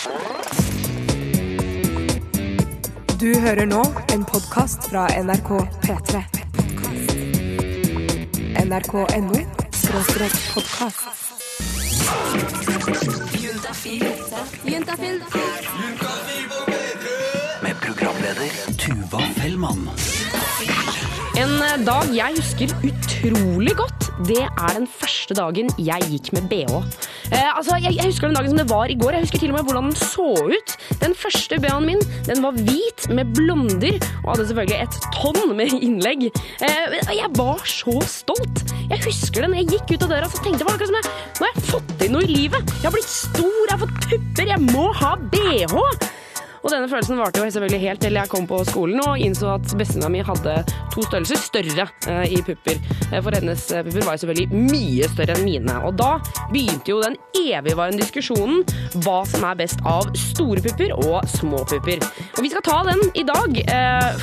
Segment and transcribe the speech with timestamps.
[0.00, 0.06] Du
[3.36, 3.82] hører nå
[4.14, 5.50] en podkast fra NRK
[5.82, 6.22] P3.
[8.62, 9.42] NRK.no
[9.76, 11.04] skråstrek podkast.
[17.60, 19.84] Med programleder Tuva Fellmann.
[21.36, 27.09] En dag jeg husker utrolig godt, det er den første dagen jeg gikk med bh.
[27.30, 29.16] Eh, altså, jeg, jeg husker den dagen som det var i går.
[29.16, 30.76] Jeg husker til og med hvordan den så ut.
[31.02, 35.74] Den første bh-en min den var hvit med blonder og hadde selvfølgelig et tonn med
[35.78, 36.28] innlegg.
[36.66, 38.64] Eh, jeg var så stolt.
[38.90, 41.46] Jeg husker det når jeg gikk ut av døra så tenkte jeg som jeg, nå
[41.46, 42.74] har jeg fått til noe i livet.
[42.80, 46.19] Jeg har blitt stor, jeg har fått pupper, jeg må ha bh.
[46.60, 49.64] Og denne følelsen varte jo selvfølgelig helt til jeg kom på skolen og innså at
[49.78, 50.56] bestevenninna mi hadde
[50.92, 52.76] to størrelser større eh, i pupper.
[53.08, 55.78] Eh, For hennes eh, pupper var jo selvfølgelig mye større enn mine.
[55.88, 56.10] Og da
[56.52, 58.64] begynte jo den evigvarende diskusjonen
[59.00, 62.04] hva som er best av store pupper og små pupper.
[62.36, 63.60] Og vi skal ta den i dag.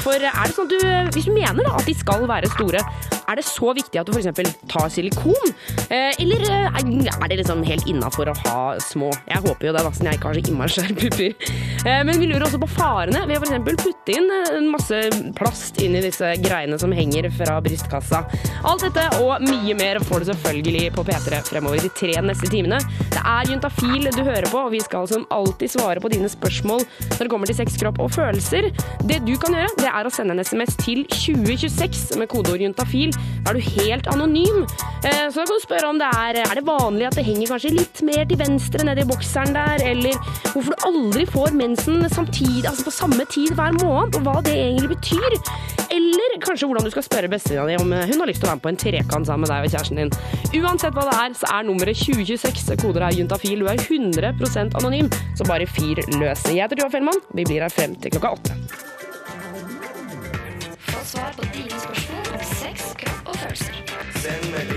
[0.04, 2.84] For er det sånn at du, hvis du mener da at de skal være store,
[3.28, 4.54] er det så viktig at du f.eks.
[4.72, 5.50] tar silikon?
[5.92, 9.10] Eller er det liksom helt innafor å ha små?
[9.28, 11.52] Jeg håper jo det, da, siden jeg ikke har så innmari svære pupper.
[12.08, 13.84] Men Men lurer også på farene ved å f.eks.
[13.84, 15.00] putte inn eh, masse
[15.38, 18.24] plast inn i disse greiene som henger fra brystkassa.
[18.68, 22.80] Alt dette og mye mer får du selvfølgelig på P3 fremover de tre neste timene.
[23.14, 26.84] Det er Juntafil du hører på, og vi skal som alltid svare på dine spørsmål
[26.84, 28.70] når det kommer til sex, kropp og følelser.
[29.08, 33.14] Det du kan gjøre, det er å sende en SMS til 2026 med kodeord juntafil.
[33.46, 34.64] Da er du helt anonym.
[35.04, 37.52] Eh, Så da kan du spørre om det er, er det vanlig at det henger
[37.54, 40.18] kanskje litt mer til venstre nede i bokseren der, eller
[40.54, 44.56] hvorfor du aldri får mensen samtidig, altså på samme tid hver måned, og hva det
[44.58, 45.38] egentlig betyr.
[45.98, 48.52] Eller kanskje hvordan du skal spørre bestevenninna di om eh, hun har lyst til å
[48.52, 50.12] være med på en trekant sammen med deg og kjæresten din.
[50.62, 52.76] Uansett hva det er, så er nummeret 2026.
[52.84, 53.64] Koder er juntafil.
[53.64, 56.46] Du er 100% anonym, så bare fyr løs.
[56.50, 57.24] Jeg heter Tuva Fellmann.
[57.34, 58.58] Vi blir her frem til klokka åtte.
[60.92, 63.82] Få svar på dine spørsmål om sex, kropp og følelser.
[64.22, 64.77] Send melding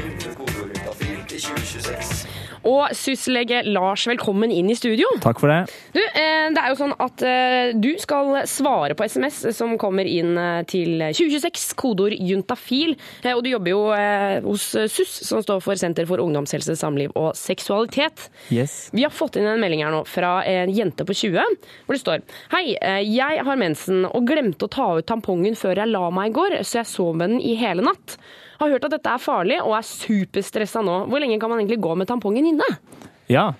[2.69, 5.09] Og syslege Lars, velkommen inn i studio.
[5.25, 5.73] Takk for det.
[5.95, 10.09] Du, eh, det er jo sånn at eh, du skal svare på SMS som kommer
[10.09, 12.97] inn eh, til 2026, kodeord juntafil.
[13.33, 13.81] Og du jobber jo
[14.45, 18.29] hos SUS, som står for Senter for ungdomshelse, samliv og seksualitet.
[18.53, 18.91] Yes.
[18.93, 21.57] Vi har fått inn en melding her nå fra en jente på 20,
[21.87, 22.23] hvor det står
[22.53, 22.65] Hei,
[23.07, 26.61] jeg har mensen og glemte å ta ut tampongen før jeg la meg i går,
[26.67, 28.19] så jeg sov med den i hele natt.
[28.61, 31.01] Har hørt at dette er farlig og er superstressa nå.
[31.09, 32.67] Hvor lenge kan man egentlig gå med tampongen inne?
[33.31, 33.51] Ja,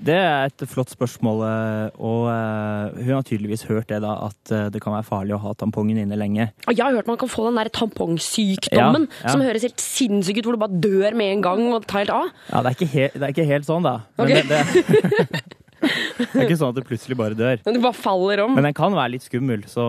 [0.00, 4.52] det er et flott spørsmål, eh, og eh, hun har tydeligvis hørt det da, at
[4.56, 6.46] eh, det kan være farlig å ha tampongen inne lenge.
[6.64, 9.34] Og jeg har hørt man kan få den der tampongsykdommen Ja, ja.
[9.34, 12.14] som høres helt sinnssyk ut, hvor du bare dør med en gang og tar helt
[12.16, 12.30] av.
[12.48, 13.96] Ja, det er ikke, he det er ikke helt sånn, da.
[14.16, 14.32] Men Ok.
[14.32, 15.42] det, det,
[15.80, 17.60] det er ikke sånn at du plutselig bare dør.
[17.68, 18.56] Men du bare faller om.
[18.56, 19.84] Men den kan være litt skummel, så,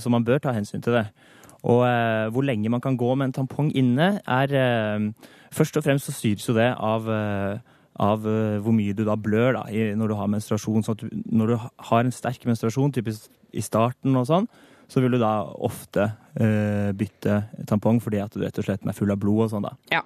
[0.00, 1.06] så man bør ta hensyn til det.
[1.68, 5.10] Og eh, hvor lenge man kan gå med en tampong inne, er eh,
[5.48, 7.60] Først og fremst så styres jo det av, eh,
[8.04, 9.62] av eh, hvor mye du da blør da,
[9.96, 10.84] når du har menstruasjon.
[10.84, 11.54] Så at du, når du
[11.88, 14.48] har en sterk menstruasjon, typisk i starten og sånn,
[14.88, 15.32] så vil du da
[15.64, 19.54] ofte eh, bytte tampong fordi at du rett og slett er full av blod og
[19.54, 19.72] sånn, da.
[19.92, 20.02] Ja.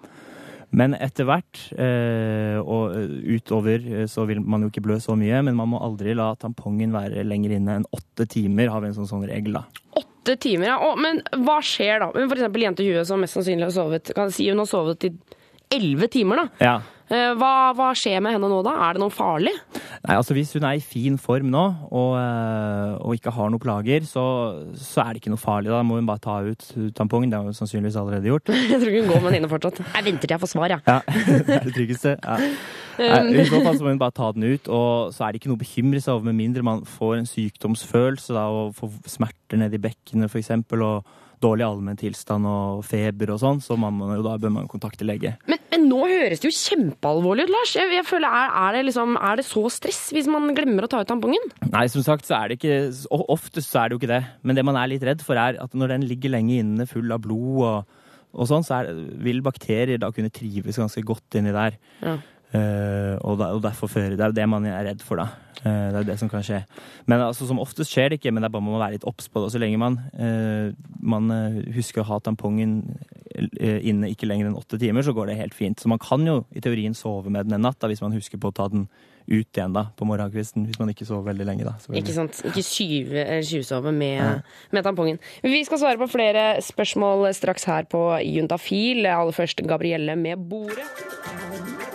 [0.72, 5.42] Men etter hvert eh, og eh, utover så vil man jo ikke blø så mye,
[5.44, 8.96] men man må aldri la tampongen være lenger inne enn åtte timer, har vi en
[9.02, 9.66] sånn, sånn regel, da.
[9.98, 10.78] Åtte timer, ja.
[10.78, 12.10] Å, men hva skjer da?
[12.14, 15.12] For eksempel jente 20 som mest sannsynlig har sovet kan si hun har sovet i
[15.72, 16.44] elleve timer.
[16.44, 16.64] da.
[16.64, 16.74] Ja.
[17.12, 18.72] Eh, Hva, hva skjer med henne nå, da?
[18.86, 19.52] Er det noe farlig?
[20.02, 21.62] Nei, altså Hvis hun er i fin form nå
[21.92, 24.24] og, eh, og ikke har noen plager, så,
[24.74, 25.70] så er det ikke noe farlig.
[25.74, 26.64] Da må hun bare ta ut
[26.96, 27.30] tampongen.
[27.30, 28.48] Det har hun sannsynligvis allerede gjort.
[28.72, 29.82] Jeg tror ikke hun går med den inne fortsatt.
[29.84, 30.86] Jeg venter til jeg får svar, jeg.
[30.88, 31.00] Ja,
[31.46, 32.16] Det er det tryggeste.
[32.24, 32.38] Ja.
[32.98, 35.40] Nei, I så fall så må hun bare ta den ut, og så er det
[35.40, 38.90] ikke noe å bekymre seg over, med mindre man får en sykdomsfølelse da, og får
[39.08, 41.08] smerter nede i bekkenet f.eks., og
[41.42, 45.34] dårlig allmenntilstand og feber og sånn, så man, jo da bør man kontakte lege.
[45.50, 47.74] Men, men nå høres det jo kjempealvorlig ut, Lars.
[47.78, 50.92] Jeg, jeg føler, er, er, det liksom, er det så stress hvis man glemmer å
[50.92, 51.50] ta ut tampongen?
[51.72, 52.78] Nei, som sagt så er det ikke
[53.12, 54.22] Oftest så er det jo ikke det.
[54.46, 57.10] Men det man er litt redd for, er at når den ligger lenge inne full
[57.14, 57.98] av blod og,
[58.32, 61.78] og sånn, så er, vil bakterier da kunne trives ganske godt inni der.
[62.02, 62.16] Ja.
[62.52, 65.30] Eh, og, da, og derfor føre Det er jo det man er redd for, da.
[65.62, 66.58] Uh, det er det som kan skje.
[67.06, 69.06] Men altså, som oftest skjer det ikke, men det er bare man må være litt
[69.06, 69.46] obs på det.
[69.46, 71.30] Og så lenge man, uh, man
[71.76, 72.80] husker å ha tampongen
[73.32, 75.80] inne ikke lenger enn åtte timer, så går det helt fint.
[75.80, 78.42] Så man kan jo i teorien sove med den en natt, da, hvis man husker
[78.42, 78.88] på å ta den
[79.30, 80.66] ut igjen da, på morgenkvisten.
[80.68, 81.76] Hvis man ikke sover veldig lenge, da.
[81.96, 82.42] Ikke sant?
[82.48, 82.64] Ikke
[83.46, 84.42] tjuvsove med,
[84.74, 85.22] med tampongen.
[85.46, 89.06] Vi skal svare på flere spørsmål straks her på Juntafil.
[89.06, 91.91] Aller først Gabrielle med bordet.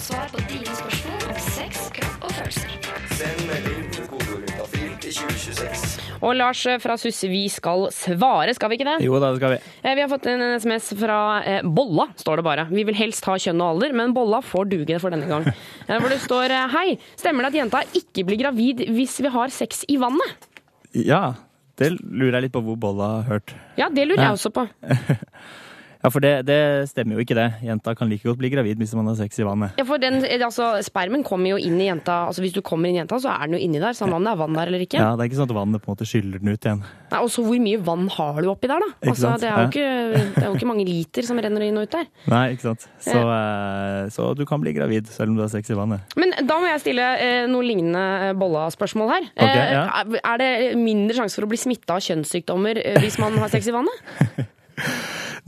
[0.00, 2.70] Svar på dine spørsmål om sex, kropp og følelser.
[3.18, 6.06] Send melding til kodeord juntafil til 2026.
[6.24, 8.96] Og Lars fra SUS, vi skal svare, skal vi ikke det?
[9.04, 9.58] Jo da, det skal vi.
[9.84, 12.64] Eh, Vi har fått en SMS fra eh, Bolla, står det bare.
[12.72, 15.46] Vi vil helst ha kjønn og alder, men Bolla får duge for denne gang.
[15.50, 16.86] Eh, hvor det står eh, Hei,
[17.20, 20.48] stemmer det at jenta ikke blir gravid hvis vi har sex i vannet?
[20.96, 21.34] Ja,
[21.80, 23.54] det lurer jeg litt på hvor Bolla har hørt.
[23.80, 24.30] Ja, det lurer Ja.
[24.32, 24.66] jeg også på.
[26.02, 26.56] Ja, for det, det
[26.88, 27.46] stemmer jo ikke det.
[27.66, 29.74] Jenta kan like godt bli gravid hvis man har sex i vannet.
[29.76, 32.26] Ja, for den, eh, altså, Spermen kommer jo inn i jenta.
[32.30, 33.92] Altså Hvis du kommer inn i jenta, så er den jo inni der.
[33.98, 34.96] Samme om det er vann der eller ikke.
[34.96, 36.80] Ja, Det er ikke sånn at vannet på en måte skyller den ut igjen.
[37.10, 38.88] Nei, og så hvor mye vann har du oppi der, da?
[39.10, 39.90] Altså, det, er jo ikke,
[40.36, 42.06] det er jo ikke mange liter som renner inn og ut der.
[42.32, 42.86] Nei, ikke sant.
[43.02, 44.08] Så, ja.
[44.14, 46.16] så du kan bli gravid selv om du har sex i vannet.
[46.16, 49.28] Men da må jeg stille eh, noe lignende eh, Bolla-spørsmål her.
[49.36, 49.84] Ok, Eh, ja.
[50.00, 53.48] er- Er det mindre sjanse for å bli smitta av kjønnssykdommer eh, hvis man har
[53.52, 54.48] sex i vannet?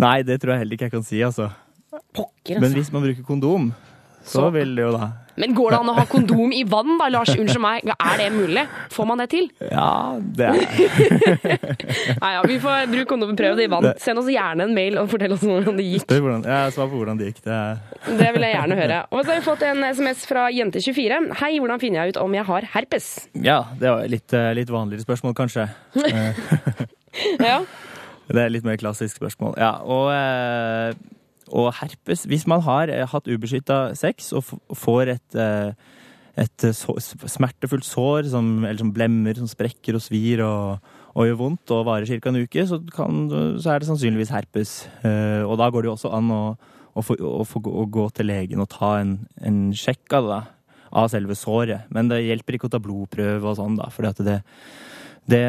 [0.03, 1.51] Nei, det tror jeg heller ikke jeg kan si, altså.
[2.13, 2.77] Pokker, Men altså.
[2.81, 3.73] hvis man bruker kondom,
[4.25, 6.99] så Så- vil det jo da Men går det an å ha kondom i vann,
[7.01, 7.31] da, Lars?
[7.35, 8.63] Unnskyld meg, er det mulig?
[8.93, 9.47] Får man det til?
[9.71, 10.53] Ja, det er
[12.23, 13.89] Nei, ja, vi får bruke kondom, prøve det i vann.
[14.03, 16.05] Send oss gjerne en mail og fortell oss hvordan det gikk.
[16.13, 17.41] er hvordan, ja, svar på hvordan det gikk.
[17.49, 17.61] Det
[18.21, 18.99] Det vil jeg gjerne høre.
[19.11, 21.21] Og så har vi fått en SMS fra Jente24.
[21.41, 23.09] Hei, hvordan finner jeg ut om jeg har herpes?
[23.35, 25.69] Ja, det var litt, eh, litt vanligere spørsmål, kanskje.
[27.13, 27.59] Eh, Ja.
[28.31, 29.57] Det er litt mer klassisk spørsmål.
[29.61, 30.95] Ja, og, eh,
[31.53, 34.47] og herpes Hvis man har eh, hatt ubeskytta sex og
[34.79, 35.73] får et, eh,
[36.39, 40.79] et smertefullt sår, som, eller som blemmer, som sprekker og svir og,
[41.13, 42.31] og gjør vondt og varer ca.
[42.31, 43.27] en uke, så, kan,
[43.61, 44.87] så er det sannsynligvis herpes.
[45.45, 46.43] Og da går det jo også an å,
[46.95, 50.39] å, få, å, få, å gå til legen og ta en, en sjekk av det,
[50.39, 51.85] da, av selve såret.
[51.93, 54.39] Men det hjelper ikke å ta blodprøve og sånn, da, fordi at det
[55.31, 55.43] det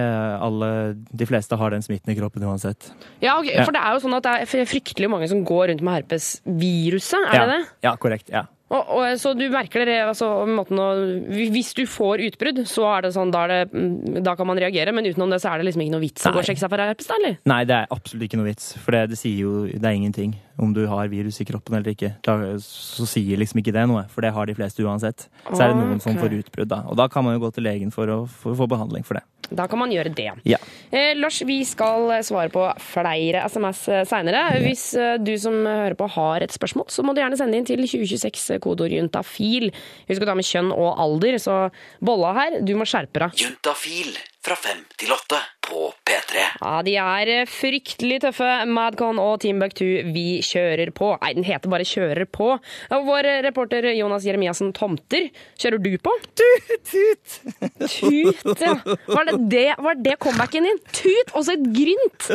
[0.43, 2.91] alle, De fleste har den smitten i kroppen uansett.
[3.23, 3.65] Ja, ok, Ja.
[3.65, 7.29] for det er jo sånn at det er fryktelig mange som går rundt med herpesviruset,
[7.29, 7.45] er ja.
[7.45, 7.69] det det?
[7.87, 8.29] Ja, korrekt.
[8.29, 8.45] ja.
[8.73, 10.87] Og, og, så du merker det, altså, å,
[11.29, 14.57] Hvis du får utbrudd, så er det sånn, da, er det, mm, da kan man
[14.57, 16.63] reagere, men utenom det så er det liksom ikke noe vits å gå og sjekke
[16.63, 17.37] seg for herpes, da, eller?
[17.49, 18.71] Nei, det er absolutt ikke noe vits.
[18.81, 20.33] For det, det sier jo det er ingenting
[20.63, 22.15] om du har virus i kroppen eller ikke.
[22.25, 25.27] Da, så sier liksom ikke det noe, for det har de fleste uansett.
[25.51, 26.83] Så er det noen som får utbrudd, da.
[26.89, 29.25] Og da kan man jo gå til legen for å få behandling for det.
[29.53, 30.29] Da kan man gjøre det.
[30.50, 30.59] Ja.
[30.89, 34.44] Eh, Lars, vi skal eh, svare på flere SMS seinere.
[34.63, 37.69] Hvis eh, du som hører på har et spørsmål, så må du gjerne sende inn
[37.69, 39.69] til 2026 kodeord juntafil.
[40.09, 41.57] Husk å ta med kjønn og alder, så
[42.03, 43.44] bolla her, du må skjerpe deg.
[43.45, 46.44] Juntafil fra fem til åtte på P3.
[46.62, 48.50] Ja, de er eh, fryktelig tøffe.
[48.69, 51.13] Madcon og Timbuktu, vi kjører på.
[51.21, 52.54] Nei, den heter bare Kjører på.
[52.92, 55.30] Vår eh, reporter Jonas Jeremiassen Tomter,
[55.60, 56.15] kjører du på?
[56.39, 57.38] Tut, tut.
[57.83, 58.77] Tut, ja.
[59.07, 60.81] Var det, det, var det comebacken din?
[60.94, 62.30] Tut, og så et grynt!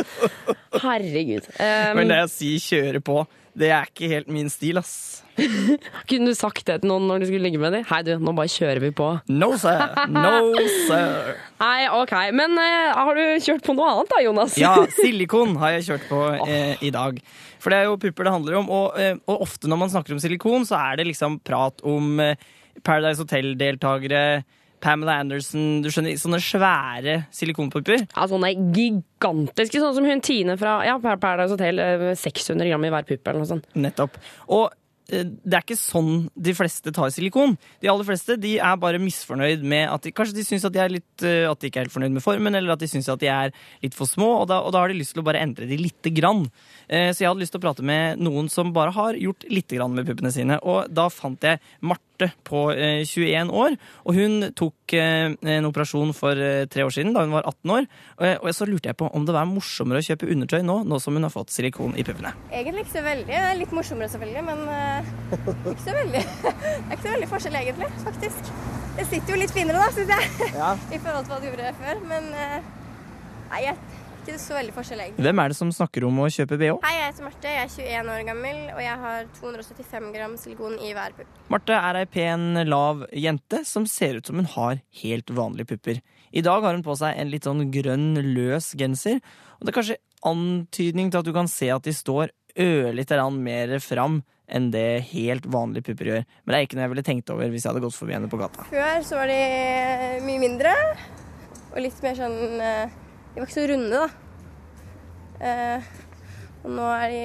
[0.79, 1.49] Herregud.
[1.57, 3.23] Um, Men det å si kjøre på,
[3.57, 5.23] det er ikke helt min stil, ass.
[6.09, 7.85] kunne du sagt det til noen når du skulle ligge med dem?
[7.89, 9.07] Hei, du, nå bare kjører vi på.
[9.31, 9.81] No, sir.
[10.11, 10.51] No,
[10.87, 11.33] sir.
[11.63, 12.13] Nei, OK.
[12.35, 14.57] Men eh, har du kjørt på noe annet da, Jonas?
[14.59, 17.19] Ja, silikon har jeg kjørt på eh, i dag.
[17.59, 18.71] For det er jo pupper det handler om.
[18.75, 22.19] Og, eh, og ofte når man snakker om silikon, så er det liksom prat om
[22.23, 22.49] eh,
[22.83, 24.23] Paradise Hotel-deltakere.
[24.81, 28.05] Pamela Anderson, du skjønner, sånne svære silikonpupper.
[28.15, 31.79] Ja, sånne gigantiske, sånn som hun Tine fra ja, Paradise Hotel.
[31.79, 33.67] eh, 600 gram i hver pupp eller noe sånt.
[33.75, 34.17] Nettopp.
[34.55, 34.67] Og
[35.11, 37.55] eh, det er ikke sånn de fleste tar silikon.
[37.81, 40.87] De aller fleste de er bare misfornøyd med at de, Kanskje de syns at de
[40.93, 43.19] litt eh, At de ikke er helt fornøyd med formen, eller at de syns at
[43.23, 45.41] de er litt for små, og da, og da har de lyst til å bare
[45.45, 46.45] endre de lite grann.
[46.87, 49.75] Eh, Så jeg hadde lyst til å prate med noen som bare har gjort lite
[49.79, 52.05] grann med puppene sine, og da fant jeg Marte
[52.47, 57.13] på eh, 21 år, og hun tok eh, en operasjon for eh, tre år siden,
[57.15, 57.87] da hun var 18 år,
[58.39, 61.15] og så lurte jeg på om det var morsommere å kjøpe undertøy nå, nå som
[61.15, 62.33] hun har fått silikon i puppene.
[62.51, 63.27] Egentlig ikke så veldig.
[63.29, 65.09] Det er Litt morsommere selvfølgelig, men eh,
[65.71, 66.25] ikke så veldig.
[66.49, 68.51] Det er ikke så veldig forskjell egentlig, faktisk.
[68.97, 70.49] Det sitter jo litt finere da, syns jeg,
[70.95, 72.01] i forhold til hva det gjorde før.
[72.09, 72.55] Men eh,
[73.51, 73.77] nei, jeg,
[74.29, 75.25] ikke så veldig forskjell egentlig.
[75.25, 76.77] Hvem er det som snakker om å kjøpe bh?
[76.85, 80.77] Hei, jeg heter Marte, jeg er 21 år gammel, og jeg har 275 gram silikon
[80.85, 81.39] i hver pupp.
[81.53, 86.01] Marte er ei pen, lav jente som ser ut som hun har helt vanlige pupper.
[86.29, 89.21] I dag har hun på seg en litt sånn grønn, løs genser,
[89.57, 93.39] og det er kanskje antydning til at du kan se at de står ørlite grann
[93.43, 96.23] mer fram enn det helt vanlige pupper gjør.
[96.43, 98.29] Men det er ikke noe jeg ville tenkt over hvis jeg hadde gått forbi henne
[98.31, 98.65] på gata.
[98.71, 100.73] Før så var de mye mindre,
[101.69, 102.97] og litt mer sånn eh,
[103.33, 104.07] De var ikke så runde, da.
[105.39, 105.91] Eh,
[106.65, 107.21] og nå er de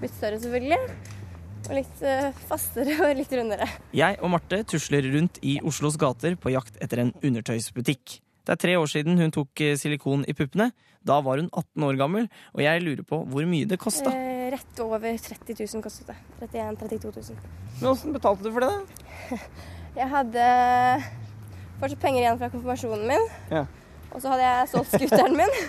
[0.00, 0.80] blitt større, selvfølgelig.
[1.70, 3.68] Og litt eh, fastere og litt rundere.
[3.96, 8.20] Jeg og Marte tusler rundt i Oslos gater på jakt etter en undertøysbutikk.
[8.46, 10.70] Det er tre år siden hun tok eh, silikon i puppene.
[11.06, 14.12] Da var hun 18 år gammel, og jeg lurer på hvor mye det kosta.
[14.12, 16.16] Eh, rett over 30 000 kostet det.
[16.50, 17.52] 31 000-32 000.
[17.80, 19.40] Men åssen betalte du for det, da?
[20.00, 20.42] Jeg hadde
[21.80, 23.30] fortsatt penger igjen fra konfirmasjonen min.
[23.50, 23.64] Ja.
[24.10, 25.54] Og så hadde jeg solgt scooteren min.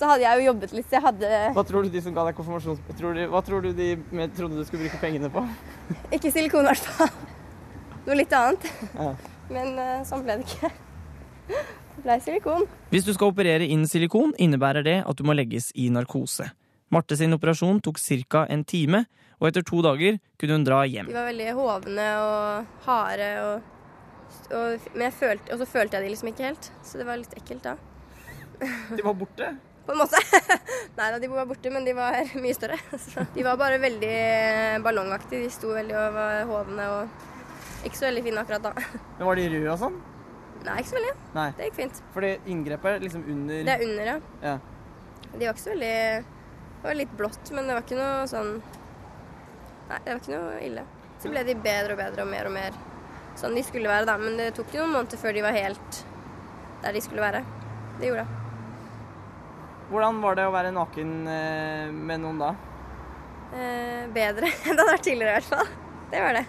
[0.00, 2.22] Så hadde jeg jo jobbet litt, så jeg hadde Hva tror du de som ga
[2.24, 2.78] deg konfirmasjons...
[2.96, 5.42] Tror du, hva tror du de med, trodde du skulle bruke pengene på?
[6.16, 7.10] ikke silikon i hvert fall.
[8.06, 8.64] Noe litt annet.
[8.94, 9.10] Ja.
[9.52, 10.70] Men eh, sånn ble det ikke.
[11.50, 12.64] Det ble silikon.
[12.94, 16.48] Hvis du skal operere inn silikon, innebærer det at du må legges i narkose.
[16.90, 18.46] Marte sin operasjon tok ca.
[18.48, 19.04] en time,
[19.36, 21.12] og etter to dager kunne hun dra hjem.
[21.12, 23.76] De var veldig hovne og harde, og,
[24.56, 26.70] og, men følte, og så følte jeg de liksom ikke helt.
[26.86, 27.76] Så det var litt ekkelt da.
[28.60, 29.50] De var borte.
[29.86, 30.20] På en måte.
[30.98, 32.78] Nei da, de var borte, men de var mye større.
[33.00, 34.14] Så de var bare veldig
[34.84, 35.46] ballongaktige.
[35.46, 38.72] De sto veldig og var hovne og ikke så veldig fine akkurat da.
[39.18, 39.96] Men Var de røde og sånn?
[40.60, 41.14] Nei, ikke så veldig.
[41.38, 41.46] Nei.
[41.56, 42.02] Det gikk fint.
[42.12, 44.18] Fordi inngrepet er liksom under Det er under, ja.
[44.44, 44.54] Ja.
[45.30, 48.50] De var ikke så veldig Det var litt blått, men det var ikke noe sånn
[49.90, 50.84] Nei, det var ikke noe ille.
[51.20, 52.76] Så ble de bedre og bedre og mer og mer
[53.40, 54.16] sånn de skulle være, da.
[54.20, 56.02] Men det tok jo noen måneder før de var helt
[56.84, 57.42] der de skulle være.
[58.00, 58.36] Det gjorde det.
[59.90, 62.50] Hvordan var det å være naken eh, med noen da?
[63.50, 65.72] Eh, bedre enn det hadde vært tidligere, i hvert fall.
[66.12, 66.44] Det var det.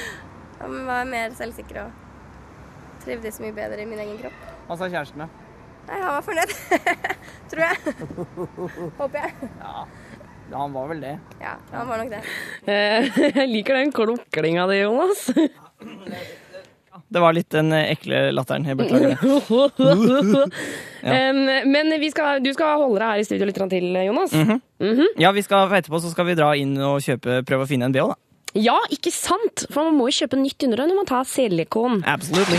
[0.60, 4.48] Man var mer selvsikker og trivdes mye bedre i min egen kropp.
[4.68, 5.28] Hva sa kjæresten, da?
[5.90, 6.50] Nei, han var fornøyd.
[7.50, 7.94] Tror jeg.
[8.98, 9.48] Håper jeg.
[9.60, 9.86] Ja,
[10.52, 11.14] han var vel det.
[11.40, 12.20] Ja, han var nok det.
[12.68, 13.08] Eh,
[13.40, 15.24] Jeg liker den kluklinga di, Jonas.
[17.10, 18.66] Det var litt den eh, ekle latteren.
[18.66, 20.48] Jeg beklager det.
[21.00, 21.38] Em,
[21.72, 24.34] Men vi skal, du skal holde deg her i studio litt til, Jonas.
[24.36, 25.06] Mhm.
[25.18, 27.94] Ja, vi skal, etterpå så skal vi dra inn og kjøpe, prøve å finne en
[27.96, 28.18] BH, da.
[28.58, 29.66] Ja, ikke sant?
[29.70, 32.02] For man må jo kjøpe nytt undertøy når man tar silikon.
[32.10, 32.58] Absolutely.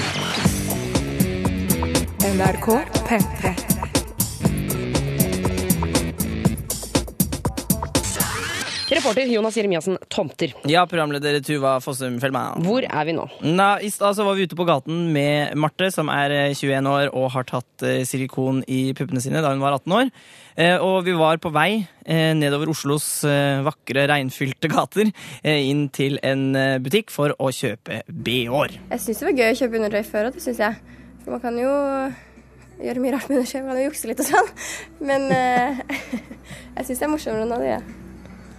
[2.31, 2.67] NRK
[3.09, 3.70] P3.
[8.91, 10.51] Reporter Jonas Jeremiassen Tomter.
[10.67, 12.59] Ja, programleder Tuva Fossum Fellmann.
[12.65, 13.23] Hvor er vi nå?
[13.47, 17.11] Na, I stad var vi ute på gaten med Marte, som er eh, 21 år
[17.15, 20.11] og har tatt eh, silikon i puppene sine da hun var 18 år.
[20.59, 21.69] Eh, Og vi var på vei
[22.03, 25.07] eh, nedover Oslos eh, vakre, regnfylte gater
[25.39, 28.75] eh, inn til en eh, butikk for å kjøpe BH-er.
[28.91, 30.99] Jeg syns det var gøy å kjøpe undertøy før òg, det syns jeg.
[31.23, 31.71] For man kan jo
[32.81, 33.63] gjøre mye rart med undertøy.
[33.63, 34.51] Man kan jo jukse litt og sånn.
[34.99, 35.81] Men eh,
[36.75, 37.97] jeg syns det er morsommere nå, det gjør jeg.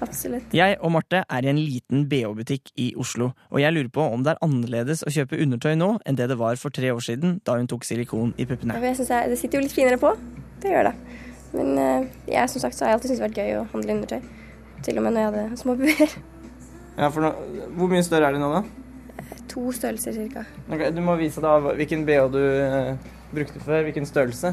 [0.03, 0.55] Absolutt.
[0.57, 4.25] Jeg og Marte er i en liten BH-butikk i Oslo, og jeg lurer på om
[4.27, 7.39] det er annerledes å kjøpe undertøy nå enn det det var for tre år siden,
[7.47, 8.79] da hun tok silikon i puppene.
[8.83, 10.13] Jeg synes jeg, Det sitter jo litt finere på.
[10.63, 10.95] Det gjør det.
[11.53, 13.65] Men eh, jeg som sagt så har jeg alltid syntes det har vært gøy å
[13.73, 14.21] handle undertøy.
[14.83, 16.15] Til og med når jeg hadde små pupper.
[16.93, 17.31] Ja, for nå,
[17.73, 19.39] Hvor mye større er det nå, da?
[19.49, 20.43] To størrelser cirka.
[20.69, 22.91] Okay, du må vise da hvilken BH du eh,
[23.33, 24.53] brukte før, hvilken størrelse.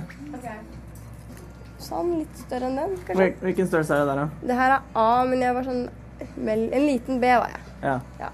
[1.79, 3.29] Sånn, litt større enn den, kanskje.
[3.39, 4.47] Hvilken størrelse er det der, da?
[4.51, 5.85] Det her er A, men jeg var sånn
[6.19, 7.61] En liten B var jeg.
[7.85, 7.93] Ja.
[8.19, 8.29] Ja.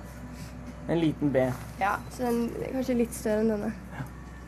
[0.90, 1.44] En liten B.
[1.80, 3.72] Ja, Så den er kanskje litt større enn denne.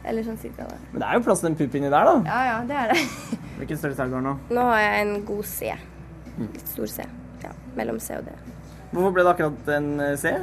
[0.08, 0.82] Eller sånn cirka der.
[0.92, 2.16] Men det er jo plass til en pupp inni der, da.
[2.26, 3.00] Ja ja, det er det.
[3.60, 4.36] Hvilken størrelse er det du har nå?
[4.58, 5.74] Nå har jeg en god C.
[6.40, 7.08] Litt stor C.
[7.44, 8.34] Ja, Mellom C og D.
[8.94, 10.34] Hvorfor ble det akkurat en eh, C?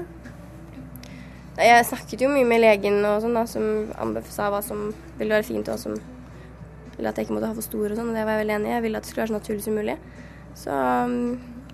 [1.58, 5.46] Jeg snakket jo mye med legen og sånn da, som sa hva som ville være
[5.46, 5.94] fint, og som
[6.98, 8.54] eller at jeg ikke måtte ha for store og sånn, og det var jeg veldig
[8.58, 8.74] enig i.
[8.74, 9.96] Jeg ville at det skulle være så naturlig som mulig.
[10.54, 11.16] Så um,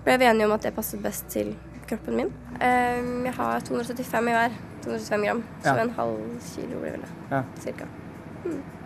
[0.05, 1.53] ble vi enige om at det passet best til
[1.89, 2.31] kroppen min.
[2.57, 4.55] Um, jeg har 275 i hver.
[4.85, 5.43] 275 gram.
[5.61, 5.83] Så Ja.
[5.83, 6.17] en halv
[6.55, 7.11] kilo blir vel det.
[7.31, 7.43] Ja.
[7.59, 7.85] Cirka.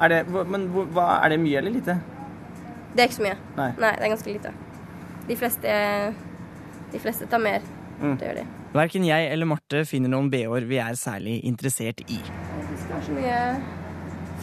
[0.01, 1.95] Er det, men hva, er det mye eller lite?
[2.95, 3.37] Det er ikke så mye.
[3.57, 3.71] Nei.
[3.79, 4.51] det er ganske lite.
[5.27, 5.71] De fleste,
[6.91, 7.63] de fleste tar mer.
[8.01, 8.17] Mm.
[8.19, 8.47] Det gjør de.
[8.75, 12.19] Verken jeg eller Marte finner noen BH-er vi er særlig interessert i.
[12.19, 13.37] Jeg syns det er så mye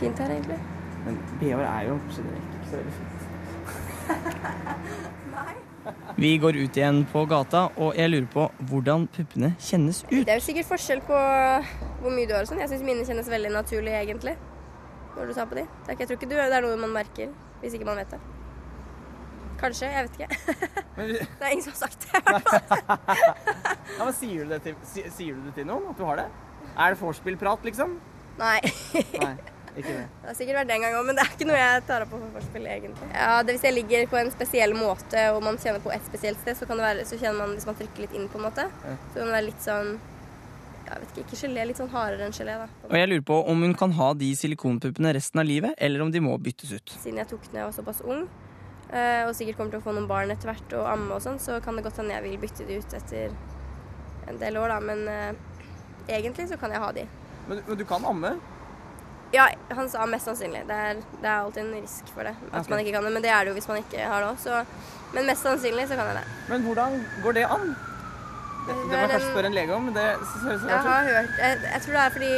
[0.01, 0.59] fint her, egentlig.
[1.07, 3.19] Men BH-er er jo generelt ikke så veldig fint.
[6.23, 10.11] Vi går ut igjen på gata, og jeg lurer på hvordan puppene kjennes ut.
[10.13, 11.17] Det er jo sikkert forskjell på
[12.03, 12.61] hvor mye du har og sånn.
[12.63, 14.35] Jeg syns mine kjennes veldig naturlig, egentlig.
[15.17, 15.65] Når du tar på de.
[15.89, 17.29] Det jeg tror ikke du, det er noe man merker,
[17.63, 18.21] hvis ikke man vet det.
[19.63, 19.87] Kanskje.
[19.95, 20.31] Jeg vet ikke.
[20.97, 22.13] Men, vi- Det er ingen som har sagt det.
[23.99, 24.75] ja, men sier, du det til,
[25.17, 26.27] sier du det til noen, at du har det?
[26.77, 27.91] Er det vorspiel-prat, liksom?
[28.39, 28.59] Nei.
[29.23, 29.35] Nei,
[29.81, 30.05] ikke det.
[30.21, 32.05] Det har sikkert vært det en gang òg, men det er ikke noe jeg tar
[32.05, 33.09] opp på for forspill, egentlig.
[33.15, 36.41] Ja, det Hvis jeg ligger på en spesiell måte og man kjenner på et spesielt
[36.45, 38.47] sted, så kan det være, så kjenner man hvis man trykker litt inn, på en
[38.49, 38.97] måte, Ja.
[39.13, 39.93] så kan det være litt sånn
[40.93, 42.67] jeg vet ikke, ikke gelé, litt sånn hardere enn gelé, da.
[42.91, 46.11] Og jeg lurer på om hun kan ha de silikonpuppene resten av livet, eller om
[46.13, 46.93] de må byttes ut.
[47.01, 48.27] Siden jeg tok den da jeg var såpass ung,
[48.91, 51.41] eh, og sikkert kommer til å få noen barn etter hvert og amme og sånn,
[51.41, 53.33] så kan det godt hende jeg vil bytte de ut etter
[54.29, 54.81] en del år, da.
[54.81, 55.33] Men uh,
[56.09, 57.07] egentlig så kan jeg ha de.
[57.49, 58.37] Men, men du kan amme?
[59.33, 60.65] Ja, han sa mest sannsynlig.
[60.69, 62.35] Det er, det er alltid en risk for det.
[62.51, 62.71] At okay.
[62.71, 63.13] man ikke kan det.
[63.15, 64.75] Men det er det jo hvis man ikke har det òg.
[65.15, 66.27] Men mest sannsynlig så kan jeg det.
[66.51, 67.73] Men hvordan går det an?
[68.63, 70.75] Det, det må jeg kanskje spørre en lege om, det ser Jeg som ut.
[70.87, 72.35] har hørt jeg, jeg tror det er fordi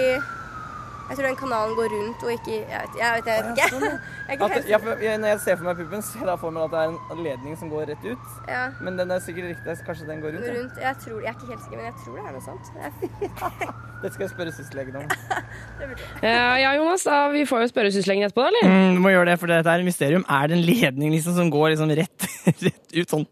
[1.08, 3.80] Jeg tror den kanalen går rundt og ikke Jeg vet, jeg vet, jeg vet ikke.
[3.84, 6.40] Jeg er ikke At, ja, jeg, når jeg ser for meg puppen, så ser jeg
[6.40, 8.28] for meg at det er en ledning som går rett ut.
[8.48, 9.76] ja, Men den er sikkert riktig.
[9.86, 10.48] Kanskje den går rundt?
[10.58, 10.78] rundt.
[10.80, 12.72] Jeg, tror, jeg er ikke helt sikker, men jeg tror det er noe sånt.
[12.84, 15.04] Jeg, Det skal jeg spørre syslegen om.
[16.24, 18.68] Ja, Jonas, da, vi får jo spørre syslegen etterpå, da, eller?
[18.68, 20.24] Mm, du må gjøre det, for dette er et mysterium.
[20.28, 22.26] Er det en ledning liksom som går liksom rett,
[22.66, 23.24] rett ut sånn?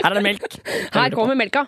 [0.00, 0.58] Her er det melk.
[0.92, 1.64] Her kommer melka!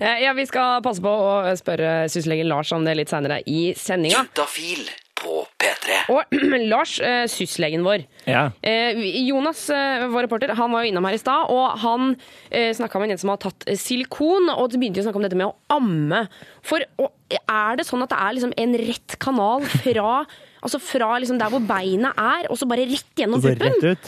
[0.00, 3.70] Eh, ja, vi skal passe på å spørre syslegen Lars om det litt seinere i
[3.76, 4.26] sendinga.
[4.30, 4.88] Juntafil
[5.20, 5.96] på P3.
[6.14, 6.24] Og
[6.70, 8.06] Lars, eh, syslegen vår.
[8.24, 8.50] Ja.
[8.62, 8.96] Eh,
[9.26, 12.14] Jonas, eh, vår reporter, han var jo innom her i stad, og han
[12.50, 15.36] eh, snakka med en som har tatt silikon, og så begynte å snakke om dette
[15.38, 16.24] med å amme.
[16.62, 20.24] For og, er det sånn at det er liksom en rett kanal fra,
[20.64, 23.98] altså fra liksom der hvor beinet er, og så bare rett gjennom Det puppen?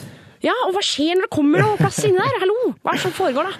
[0.43, 2.41] Ja, og hva skjer når det kommer noe plass inni der?
[2.41, 3.53] Hallo, hva er det som foregår da?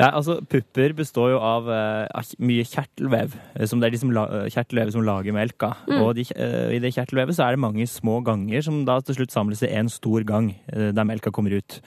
[0.00, 3.36] Ja, altså Pupper består jo av uh, mye kjertelvev.
[3.54, 5.74] eh, Som det er de som eh, kjertelvevet som lager melka.
[6.00, 9.20] Og de, uh, i det kjertelvevet så er det mange små ganger som da til
[9.20, 11.80] slutt samles i en stor gang uh, der melka kommer ut.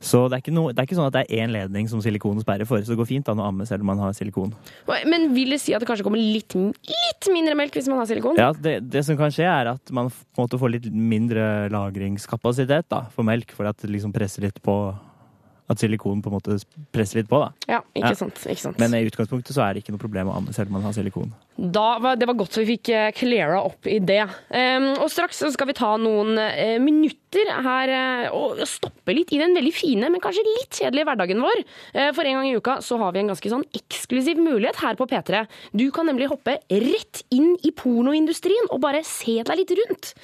[0.00, 2.00] Så det er, ikke noe, det er ikke sånn at det er én ledning som
[2.00, 2.80] silikonen sperrer for.
[2.80, 4.54] Så det går fint an å amme selv om man har silikon.
[4.88, 8.08] Men vil det si at det kanskje kommer litt, litt mindre melk hvis man har
[8.08, 8.40] silikon?
[8.40, 11.68] Ja, det, det som kan skje, er at man på en måte får litt mindre
[11.74, 14.78] lagringskapasitet da, for melk, fordi at det liksom presser litt på
[15.70, 16.56] At silikonen på en måte
[16.90, 17.38] presser litt på.
[17.38, 17.52] da.
[17.70, 18.40] Ja, ikke sant.
[18.42, 18.80] Ikke sant.
[18.82, 20.96] Men i utgangspunktet så er det ikke noe problem å amme selv om man har
[20.96, 21.30] silikon.
[21.60, 24.22] Var, det var godt vi fikk eh, cleara opp i det.
[24.48, 29.40] Um, og straks skal vi ta noen uh, minutter her uh, og stoppe litt i
[29.42, 31.60] den veldig fine, men kanskje litt kjedelige hverdagen vår.
[31.92, 34.96] Uh, for en gang i uka så har vi en ganske sånn eksklusiv mulighet her
[34.96, 35.42] på P3.
[35.76, 40.14] Du kan nemlig hoppe rett inn i pornoindustrien og bare se deg litt rundt.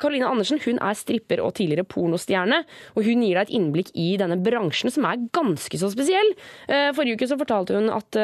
[0.00, 2.62] Karoline Andersen hun er stripper og tidligere pornostjerne,
[2.96, 6.32] og hun gir deg et innblikk i denne bransjen som er ganske så spesiell.
[6.96, 8.18] Forrige uke så fortalte hun at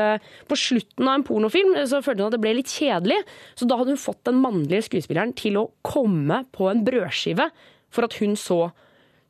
[0.48, 3.20] på slutten av en pornofilm så følte hun at det ble litt kjedelig,
[3.58, 7.50] så da hadde hun fått den mannlige skuespilleren til å komme på en brødskive
[7.94, 8.66] for at hun så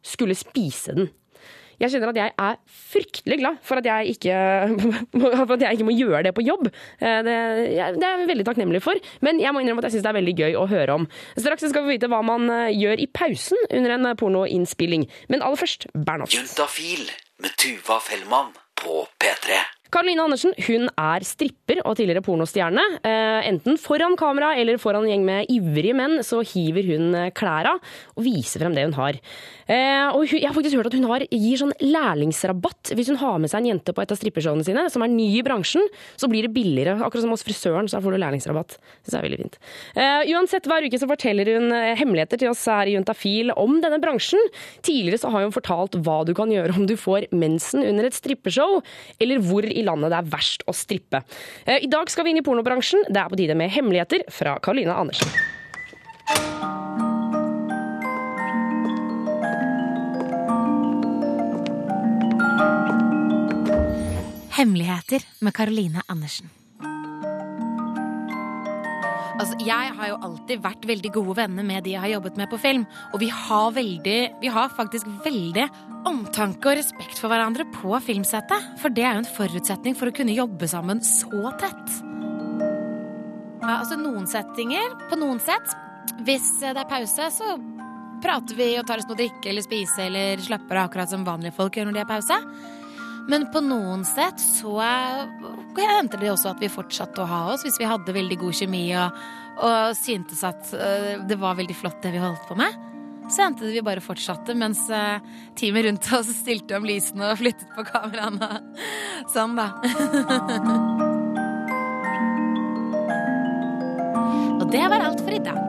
[0.05, 1.11] skulle spise den.
[1.83, 4.35] Jeg kjenner at jeg er fryktelig glad for at jeg ikke,
[5.49, 6.69] for at jeg ikke må gjøre det på jobb.
[7.03, 7.35] Eh, Det,
[7.99, 10.19] det er jeg veldig takknemlig for, men jeg må innrømme at jeg syns det er
[10.21, 11.09] veldig gøy å høre om.
[11.35, 15.09] Straks skal vi vite hva man eh, gjør i pausen under en eh, pornoinnspilling.
[15.35, 16.37] Men aller først Bernhoft.
[16.39, 17.09] Juntafil
[17.43, 19.59] med Tuva Fellmann på P3.
[19.95, 22.83] Karoline Andersen hun er stripper og tidligere pornostjerne.
[23.07, 27.45] Eh, enten foran kamera eller foran en gjeng med ivrige menn, så hiver hun klæra
[27.45, 27.77] klærne
[28.17, 29.19] og viser frem det hun har.
[29.71, 33.39] Eh, og jeg har faktisk hørt at hun har, gir sånn lærlingsrabatt hvis hun har
[33.41, 35.87] med seg en jente på et av strippeshowene sine som er ny i bransjen.
[36.21, 36.97] Så blir det billigere.
[36.99, 38.77] Akkurat som hos frisøren, så får du lærlingsrabatt.
[39.05, 39.59] Det er veldig fint.
[39.95, 43.79] Eh, uansett, hver uke så forteller hun eh, hemmeligheter til oss her i Juntafil om
[43.85, 44.43] denne bransjen.
[44.85, 48.17] Tidligere så har hun fortalt hva du kan gjøre om du får mensen under et
[48.17, 48.81] strippeshow,
[49.23, 51.23] eller hvor i landet det er verst å strippe.
[51.65, 53.07] Eh, I dag skal vi inn i pornobransjen.
[53.09, 55.29] Det er på tide med hemmeligheter fra Karoline Andersen.
[64.55, 66.51] Hemmeligheter med Karoline Andersen.
[69.35, 72.51] Altså, jeg har jo alltid vært veldig gode venner med de jeg har jobbet med
[72.53, 72.85] på film.
[73.11, 75.65] Og vi har, veldig, vi har faktisk veldig
[76.07, 78.69] omtanke og respekt for hverandre på filmsettet.
[78.83, 81.97] For det er jo en forutsetning for å kunne jobbe sammen så tett.
[83.65, 85.75] Ja, altså Noen settinger, på noen sett,
[86.23, 87.57] hvis det er pause, så
[88.23, 91.27] prater vi og tar oss noe å drikke eller spise eller slapper av akkurat som
[91.27, 92.39] vanlige folk gjør når de har pause.
[93.29, 97.79] Men på noen sett så hendte det også at vi fortsatte å ha oss hvis
[97.81, 99.09] vi hadde veldig god kjemi og,
[99.65, 102.73] og syntes at øh, det var veldig flott det vi holdt på med.
[103.33, 105.19] Så hendte det vi bare fortsatte mens øh,
[105.57, 108.49] teamet rundt oss stilte om lysene og flyttet på kameraene.
[109.35, 109.67] Sånn, da.
[114.61, 115.65] og det var alt for i dag.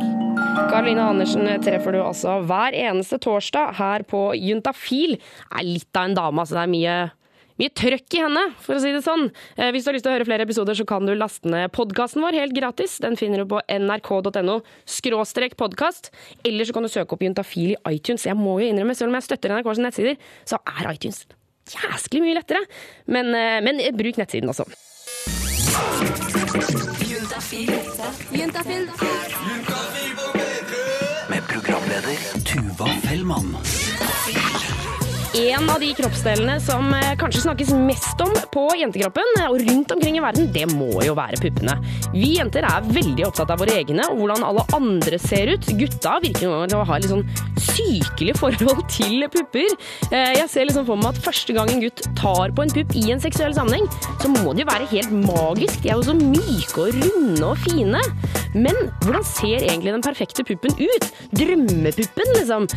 [0.56, 5.15] Karoline Andersen treffer du altså hver eneste torsdag her på Juntafil.
[5.56, 6.56] Er litt av en dame, altså.
[6.58, 6.96] Det er mye
[7.62, 9.30] mye trøkk i henne, for å si det sånn.
[9.58, 11.72] Eh, Hvis du har lyst til å høre flere episoder, så kan du laste ned
[11.76, 12.98] podkasten vår helt gratis.
[13.04, 16.12] Den finner du på nrk.no skråstrek podkast.
[16.44, 18.28] Eller så kan du søke opp Juntafil i iTunes.
[18.28, 21.26] Jeg må jo innrømme, selv om jeg støtter NRKs nettsider, så er iTunes
[21.72, 22.65] jæsklig mye lettere.
[23.08, 24.65] Men, eh, men bruk nettsiden også.
[28.32, 28.89] Juntafil.
[31.30, 33.56] Med programleder Tuva Fellmann.
[35.36, 39.91] En av de kroppsdelene som eh, kanskje snakkes mest om på jentekroppen eh, og rundt
[39.91, 41.76] omkring i verden, det må jo være puppene.
[42.13, 45.67] Vi jenter er veldig opptatt av våre egne og hvordan alle andre ser ut.
[45.76, 47.26] Gutta virker noen ganger å ha litt sånn
[47.65, 49.76] sykelig forhold til pupper.
[50.12, 52.95] Eh, Jeg ser liksom for meg at første gang en gutt tar på en pupp
[52.95, 53.89] i en seksuell sammenheng,
[54.24, 55.82] så må det jo være helt magisk.
[55.84, 58.06] De er jo så myke og runde og fine.
[58.56, 61.10] Men hvordan ser egentlig den perfekte puppen ut?
[61.36, 62.69] Drømmepuppen, liksom.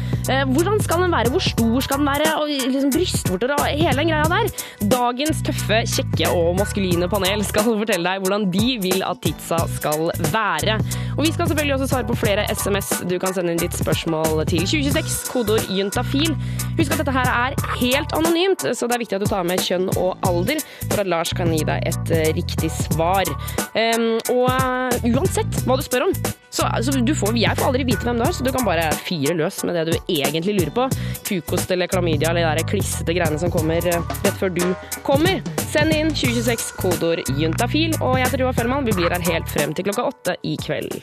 [0.56, 1.30] Hvordan skal den være?
[1.30, 2.32] Hvor stor skal den være?
[2.48, 4.48] Liksom brystvorter og hele den greia der.
[4.88, 10.08] Dagens tøffe, kjekke og maskuline panel skal fortelle deg hvordan de vil at titsa skal
[10.32, 10.78] være.
[11.18, 12.90] Og vi skal selvfølgelig også svare på flere SMS.
[13.10, 16.34] Du kan sende inn ditt spørsmål til 2026, kodeord juntafil.
[16.78, 19.62] Husk at dette her er helt anonymt, så det er viktig at du tar med
[19.62, 23.28] kjønn og alder for at Lars kan gi deg et riktig svar.
[23.74, 26.14] Um, og eh, uansett hva du spør om,
[26.50, 28.86] så, så du får, jeg får aldri vite hvem du er, så du kan bare
[29.04, 30.86] fyre løs med det du egentlig lurer på.
[31.28, 34.64] Kukost eller klamydia eller de klissete greiene som kommer eh, rett før du
[35.06, 35.42] kommer.
[35.68, 38.88] Send inn 2026 kodeord juntafil, og jeg heter Joa Fellmann.
[38.88, 41.00] Vi blir her helt frem til klokka åtte i kveld.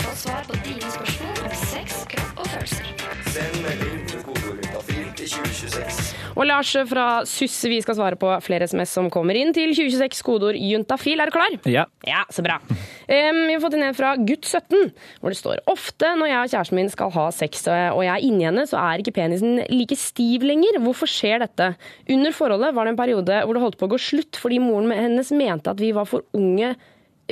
[0.00, 2.90] Få svar på dine spørsmål om sex, kropp og følelser.
[3.34, 6.10] Send melding med kodeord juntafil til 2026.
[6.34, 10.24] Og Lars fra SUS, vi skal svare på flere SMS som kommer inn til 2026
[10.26, 11.22] kodeord juntafil.
[11.22, 11.54] Er du klar?
[11.70, 11.86] Ja.
[12.08, 12.58] Ja, så bra.
[13.08, 16.40] Em, vi har fått inn en fra gutt 17, hvor det står ofte når jeg
[16.40, 19.58] og kjæresten min skal ha sex og jeg er inni henne, så er ikke penisen
[19.68, 20.80] like stiv lenger.
[20.84, 21.72] Hvorfor skjer dette?
[22.08, 24.92] Under forholdet var det en periode hvor det holdt på å gå slutt fordi moren
[24.94, 26.74] hennes mente at vi var for unge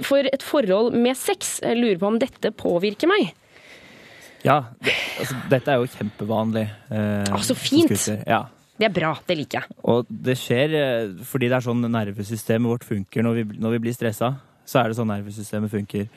[0.05, 1.59] for et forhold med sex.
[1.65, 3.33] Jeg lurer på om dette påvirker meg.
[4.43, 6.65] Ja, det, altså, dette er jo kjempevanlig.
[6.91, 7.93] Eh, Ah, så fint.
[8.27, 8.45] Ja.
[8.81, 9.77] Det er bra, det liker jeg.
[9.87, 13.83] Og det skjer eh, fordi det er sånn nervesystemet vårt funker når vi, når vi
[13.85, 14.33] blir stressa.
[14.69, 16.09] Så er det sånn nervesystemet funker.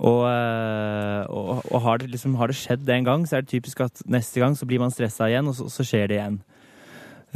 [0.00, 3.52] Og, eh, og, og har, det liksom, har det skjedd en gang, så er det
[3.52, 6.40] typisk at neste gang så blir man stressa igjen, og så, så skjer det igjen.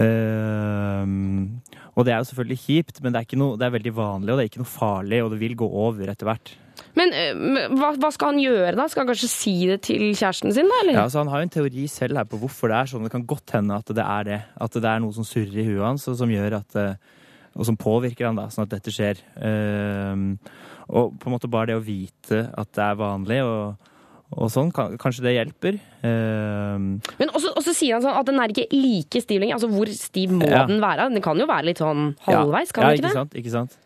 [0.01, 1.61] Ehm,
[1.95, 4.39] og det er jo selvfølgelig kjipt, men det er, noe, det er veldig vanlig, og
[4.39, 6.55] det er ikke noe farlig, og det vil gå over etter hvert.
[6.99, 8.87] Men uh, hva, hva skal han gjøre da?
[8.91, 10.81] Skal han kanskje si det til kjæresten sin, da?
[10.83, 10.99] Eller?
[10.99, 13.07] Ja, så Han har jo en teori selv her på hvorfor det er sånn.
[13.07, 14.41] Det kan godt hende at det er det.
[14.67, 17.13] At det er noe som surrer i huet hans, og som gjør at eh,
[17.55, 19.21] og som påvirker han da, sånn at dette skjer.
[19.39, 20.39] Ehm,
[20.91, 23.93] og på en måte bare det å vite at det er vanlig, og,
[24.35, 25.79] og sånn, kanskje det hjelper.
[26.05, 26.89] Ehm,
[27.21, 29.59] Men også, også sier han sånn at den er ikke like stiv lenger.
[29.61, 30.65] Altså, hvor stiv må Ja.
[30.67, 31.09] den være?
[31.15, 33.15] Den kan jo være litt sånn halvveis, kan ja, den ikke det?
[33.21, 33.79] Sant, ikke sant?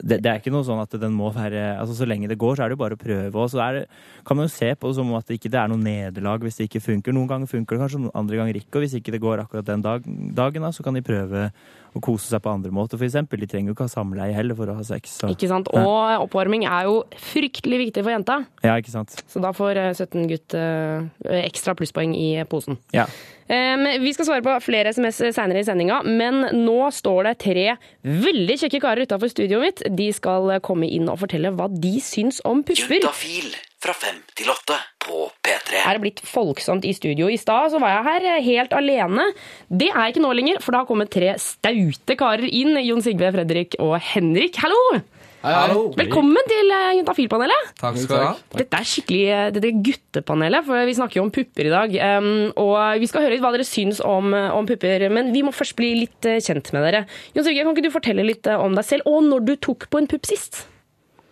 [0.00, 2.56] Det, det er ikke noe sånn at den må være altså Så lenge det går,
[2.56, 3.32] så er det jo bare å prøve.
[3.36, 3.84] Og så det,
[4.26, 6.68] kan man jo se på det som at det ikke er noe nederlag hvis det
[6.68, 7.16] ikke funker.
[7.16, 8.78] Noen ganger funker det kanskje, andre ganger ikke.
[8.78, 10.06] Og hvis ikke det går akkurat den dag,
[10.38, 11.48] dagen, da, så kan de prøve
[11.96, 13.40] å kose seg på andre måter, eksempel.
[13.42, 15.18] De trenger jo ikke ha samleie heller for å ha sex.
[15.22, 15.32] Så.
[15.32, 15.70] Ikke sant?
[15.72, 17.00] Og oppvarming er jo
[17.30, 18.42] fryktelig viktig for jenta.
[18.64, 19.16] Ja, ikke sant.
[19.28, 22.80] Så da får eh, 17 gutt eh, ekstra plusspoeng i posen.
[22.96, 23.08] Ja.
[23.48, 27.64] Vi skal svare på flere SMS senere i sendinga, men nå står det tre
[28.04, 29.86] veldig kjekke karer utafor studioet mitt.
[29.96, 33.00] De skal komme inn og fortelle hva de syns om pupper.
[33.00, 35.82] Juntafil fra fem til åtte på P3.
[35.84, 37.28] Her Er det blitt folksomt i studio?
[37.30, 39.28] I stad så var jeg her eh, helt alene.
[39.70, 42.74] Det er jeg ikke nå lenger, for det har kommet tre staute karer inn.
[42.82, 44.58] Jon Sigve, Fredrik og Henrik.
[44.64, 44.98] Hallo!
[45.38, 47.68] Velkommen til eh, Juntafil-panelet.
[47.78, 48.30] Takk skal du ha.
[48.58, 51.94] Dette er skikkelig eh, dette er guttepanelet, for vi snakker jo om pupper i dag.
[52.18, 55.44] Um, og vi skal høre litt hva dere syns om, eh, om pupper, men vi
[55.46, 57.04] må først bli litt kjent med dere.
[57.36, 60.02] Jon Sørge, kan ikke du fortelle litt om deg selv, og når du tok på
[60.02, 60.64] en pupp sist?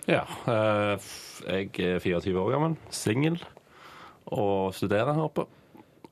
[0.07, 1.11] Ja, eh,
[1.51, 3.41] jeg er 24 år gammel, singel
[4.31, 5.49] og studerer her oppe.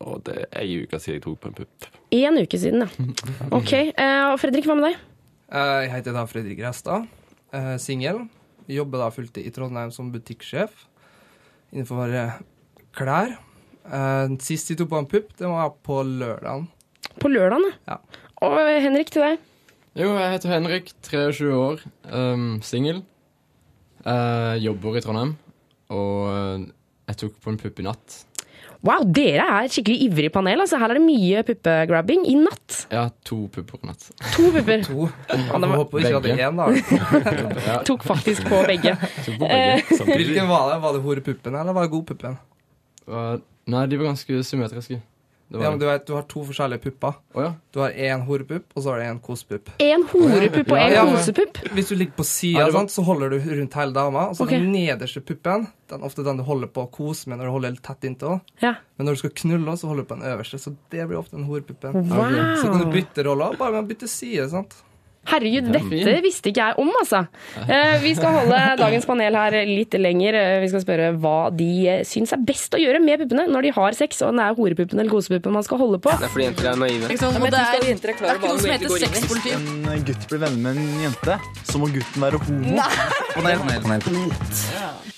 [0.04, 1.86] Og det er ei uke siden jeg tok på en pupp.
[2.14, 3.10] En uke siden, ja.
[3.54, 4.98] Ok, eh, Og Fredrik, hva med deg?
[5.54, 7.06] Eh, Jeg heter da Fredrik Restad.
[7.54, 8.24] Eh, Singel.
[8.70, 10.72] Jobber da fulltid i Trondheim som butikksjef
[11.74, 12.36] innenfor eh,
[12.96, 13.34] klær.
[13.84, 16.68] Eh, Sist jeg tok på en pupp, det var på lørdagen.
[17.20, 17.98] På lørdagen, Ja.
[18.44, 19.42] Og eh, Henrik, til deg?
[19.94, 23.04] Jo, jeg heter Henrik, 23 år, um, singel.
[24.04, 25.36] Eh, jobber i Trondheim.
[25.94, 26.64] Og eh,
[27.12, 28.16] jeg tok på en pupp i natt.
[28.84, 30.60] Wow, dere er et skikkelig ivrig panel.
[30.60, 32.82] Altså, her er det mye puppegrabbing i natt.
[32.92, 34.10] Ja, to pupper i natt.
[34.34, 34.84] To pupper.
[34.90, 35.06] To.
[35.30, 36.66] Var, håper ikke at det er én, da.
[37.70, 38.92] Ja, tok faktisk på begge.
[39.40, 40.04] på begge.
[40.10, 40.78] Hvilken var det?
[40.84, 42.36] Var det horepuppen, eller var det godpuppen?
[43.08, 43.40] Uh,
[43.72, 45.00] Nei, de var ganske symmetriske.
[45.54, 47.14] Det Ja, men du vet, du har to forskjellige pupper.
[47.34, 47.52] Oh, ja.
[47.70, 49.70] Du har én horepupp, og så har du én kosepupp.
[49.78, 51.04] En horepupp og en Ja, ja.
[51.12, 51.60] kosepupp.
[51.76, 54.28] Hvis du ligger på sida, så holder du rundt hele dama.
[54.28, 54.58] Og så okay.
[54.58, 57.54] den nederste puppen, den er ofte den du holder på å kose med når du
[57.54, 58.40] holder litt tett inntil.
[58.64, 58.74] Ja.
[58.96, 60.58] Men når du skal knulle, så holder du på den øverste.
[60.58, 62.10] Så det blir ofte den horepuppen.
[62.10, 62.34] Wow.
[62.58, 64.50] Så kan du bytte roller bare med å bytte side.
[64.50, 64.74] sant?
[65.24, 67.22] Herregud, er dette visste ikke jeg om, altså.
[67.64, 70.36] Eh, vi skal holde dagens panel her litt lenger.
[70.36, 73.68] Eh, Vi skal spørre hva de eh, syns er best å gjøre med puppene når
[73.68, 76.12] de har sex, og det er horepuppen eller kosepuppen man skal holde på.
[76.20, 77.08] Det er fordi jenter er naive.
[77.08, 77.40] Ikke sant?
[77.40, 79.56] Og det er, det er ikke noe som heter sexpoliti.
[79.96, 82.78] en gutt blir venner med en jente, så må gutten være homo.
[83.34, 85.13] Panel, panel, panel.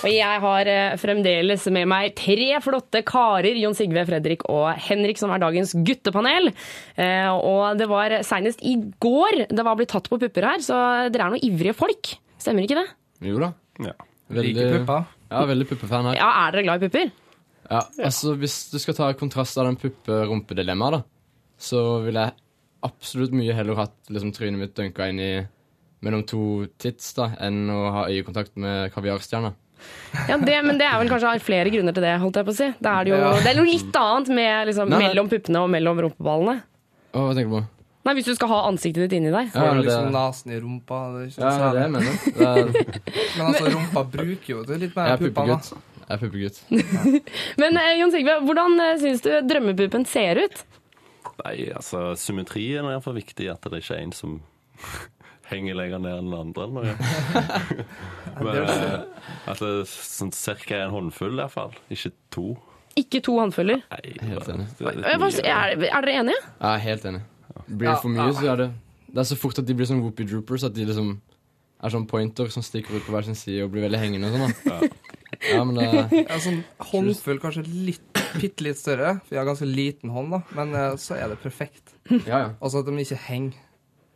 [0.00, 5.18] Og jeg har eh, fremdeles med meg tre flotte karer, Jon Sigve, Fredrik og Henrik,
[5.20, 6.48] som er dagens guttepanel.
[6.96, 10.78] Eh, Og det var seinest i går det var blitt tatt på pupper her, så
[11.12, 12.14] dere er noen ivrige folk.
[12.40, 12.86] Stemmer ikke det?
[13.28, 13.50] Jo da.
[13.90, 13.92] Ja.
[14.40, 15.04] Liker pupper.
[15.30, 16.16] Ja, veldig puppefan her.
[16.18, 17.12] Ja, Er dere glad i pupper?
[17.70, 21.02] Ja, altså Hvis du skal ta kontrast av den puppe-rumpe-dilemmaet, da,
[21.60, 22.38] så ville jeg
[22.88, 25.32] absolutt mye heller hatt liksom, trynet mitt dunka inn i
[26.00, 26.40] mellom to
[26.80, 29.52] tits da, enn å ha øyekontakt med kaviarstjerner.
[30.28, 32.56] Ja, det, Men det er vel kanskje flere grunner til det, holdt jeg på å
[32.56, 32.68] si.
[32.80, 33.34] Det er, det jo, Ja.
[33.40, 34.98] det er noe litt annet med liksom, Nei.
[35.06, 36.56] mellom puppene og mellom rumpeballene.
[37.14, 37.62] Å, hva tenker du på?
[38.08, 39.50] Nei, Hvis du skal ha ansiktet ditt inni deg.
[39.52, 40.98] Ja, Får du det- liksom nesen i rumpa.
[41.12, 42.14] Det er ikke Ja, det er det jeg mener.
[42.24, 42.64] Det er,
[43.36, 45.58] Men altså, rumpa bruker jo det litt mer er enn puppene.
[46.10, 46.56] Jeg er puppegutt.
[47.60, 50.64] Men eh, Jon Sigve, hvordan eh, syns du drømmepuppen ser ut?
[51.44, 53.46] Nei, altså Symmetrien er iallfall viktig.
[53.52, 54.40] At det ikke er en som
[55.50, 56.64] henger lenger ned enn den andre.
[56.64, 57.60] Eller noe.
[58.44, 58.98] Men eh,
[59.50, 61.74] at det er sånn cirka en håndfull, iallfall.
[61.92, 62.46] Ikke to.
[63.00, 63.82] Ikke to håndfuller.
[63.92, 64.68] Nei, Helt enig.
[64.78, 65.42] det er litt Eh, mye.
[65.46, 66.40] Er, er dere enige?
[66.72, 67.22] Er helt enig.
[67.66, 68.70] Blir det for mye, så er det
[69.10, 71.14] Det er så fort at de blir sånn whoopie droopers, at de liksom
[71.80, 74.36] er sånn pointer som stikker ut på hver sin side og blir veldig hengende og
[74.36, 74.52] sånn.
[74.68, 74.90] da.
[75.48, 75.86] Ja, men det
[76.28, 76.60] Ja, sånn
[76.90, 79.14] håndfull, kanskje litt, bitte litt større.
[79.24, 80.42] For jeg har ganske liten hånd, da.
[80.58, 81.94] Men eh, så er det perfekt.
[82.10, 82.46] Ja, ja.
[82.60, 83.56] Altså at de ikke henger.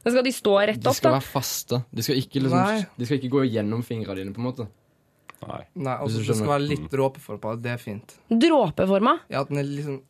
[0.04, 1.18] Da skal de stå rett De opp, skal da.
[1.18, 1.78] være faste.
[1.94, 4.66] De skal ikke, liksom, de skal ikke gå gjennom fingrene dine, på en måte.
[5.44, 5.62] Nei.
[5.76, 7.54] Nei, altså Det skal være litt dråpeforma.
[7.56, 7.62] det.
[7.66, 8.14] Det er fint.
[8.30, 9.18] Dråpeforma.
[9.32, 10.02] Ja, at den er liksom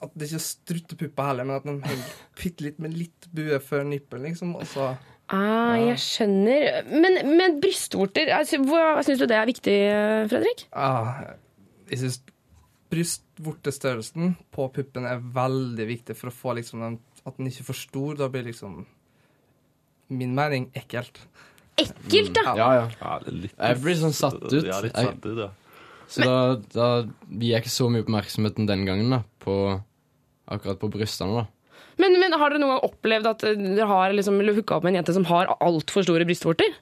[0.00, 3.56] At det ikke er struttepupper heller, men at den henger bitte litt med litt bue
[3.64, 4.52] før nippelen, liksom.
[4.56, 4.92] Og så
[5.28, 6.86] Ah, jeg skjønner.
[6.88, 10.62] Men, men brystvorter, altså, hva syns du det er viktig, eh, Fredrik?
[10.72, 11.34] ah,
[11.90, 12.20] Jeg syns
[12.88, 17.68] brystvortestørrelsen på puppen er veldig viktig for å få liksom den At den ikke er
[17.68, 18.14] for stor.
[18.16, 18.86] Da blir liksom
[20.08, 21.20] Min mening ekkelt.
[21.78, 22.54] Ekkelt, da!
[22.58, 22.84] Ja, ja.
[23.00, 24.54] Ja, er litt Jeg blir sånn satt ut.
[24.64, 25.50] Ja, litt satt ut, ja.
[26.08, 26.38] Så da,
[26.72, 26.86] da
[27.28, 29.54] gir jeg ikke så mye oppmerksomheten den gangen, da, på
[30.48, 31.82] akkurat på brystene, da.
[32.00, 34.94] Men, men har dere noen gang opplevd at eh, dere har liksom hooka opp med
[34.94, 36.72] en jente som har altfor store brystvorter?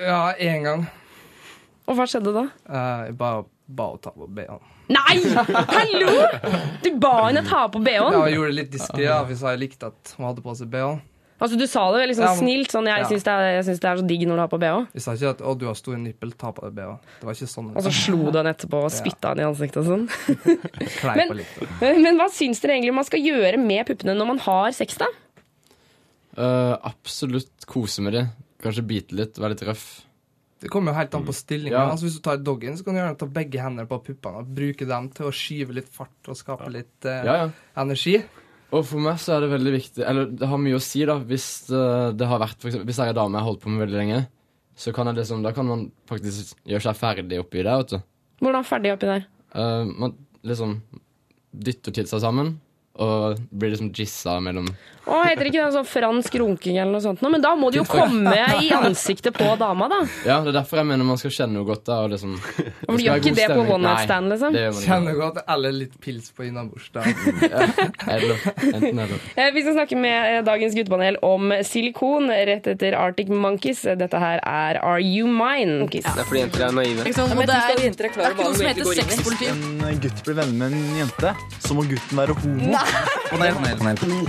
[0.00, 0.86] Ja, én gang.
[1.86, 2.46] Og hva skjedde da?
[2.66, 4.68] Eh, jeg bare ba henne ta på BH-en.
[4.92, 5.16] Nei!
[5.76, 6.14] Hallo!
[6.82, 8.18] Du ba henne ta på Ja, BH-en?
[8.26, 10.90] jeg gjorde det litt diskré hvis jeg likte at hun hadde på seg BH.
[11.42, 13.08] Altså, du sa det liksom Ja, men- snilt, sånn jeg ja.
[13.10, 14.76] syns det, er- det er så digg når du har på BH.
[14.94, 16.98] Jeg sa ikke at 'å, du har stor nippel, ta på deg BH'.
[17.20, 17.72] Det var ikke sånn.
[17.76, 20.06] Og så slo du henne etterpå og spytta henne i ansiktet og sånn.
[21.82, 24.96] Men, men hva syns dere egentlig man skal gjøre med puppene når man har sex,
[25.02, 25.06] da?
[26.38, 28.24] Uh, absolutt kose med det.
[28.62, 29.84] Kanskje bite litt, være litt røff.
[30.62, 31.74] Det kommer jo helt an på stillinga.
[31.74, 31.88] Ja.
[31.90, 34.52] Altså, hvis du tar doggen, så kan du gjerne ta begge hendene på puppene og
[34.54, 37.48] bruke dem til å skyve litt fart og skape litt eh, Ja, ja.
[37.82, 38.20] energi.
[38.72, 41.18] Og for meg så er det veldig viktig Eller det har mye å si, da.
[41.20, 41.82] Hvis det,
[42.20, 44.20] det har vært eksempel, Hvis jeg er dame jeg har holdt på med veldig lenge,
[44.78, 48.08] så kan jeg liksom Da kan man faktisk gjøre seg ferdig oppi det, vet du.
[48.42, 49.26] Hvordan ferdig oppi der?
[49.52, 50.16] Uh, man
[50.48, 50.78] liksom
[51.52, 52.54] dytter til seg sammen,
[53.00, 54.66] og blir liksom jizza mellom
[55.02, 57.22] Å, heter det ikke det sånn fransk runking eller noe sånt?
[57.24, 57.30] nå?
[57.32, 59.96] Men da må det jo komme i ansiktet på dama, da.
[60.28, 61.82] Ja, det er derfor jeg mener man skal kjenne noe godt.
[61.88, 62.36] da og liksom,
[62.86, 64.58] Men du gjør ikke det på one night stand, liksom?
[64.84, 66.86] Kjenner godt, eller litt pils på innabords.
[66.94, 67.02] da.
[68.12, 69.18] Eller, enten eller.
[69.34, 73.82] Eh, Vi skal snakke med eh, dagens guttepanel om silikon rett etter Arctic Monkeys.
[73.98, 75.88] Dette her er Are You Mine?
[75.90, 77.08] Det er fordi jenter er naive.
[77.08, 79.50] Og det er, det er ikke noe som heter sexpoliti.
[79.90, 82.70] En gutt blir venner med en jente, så må gutten være homo.
[83.32, 84.26] Panel, panel, panel.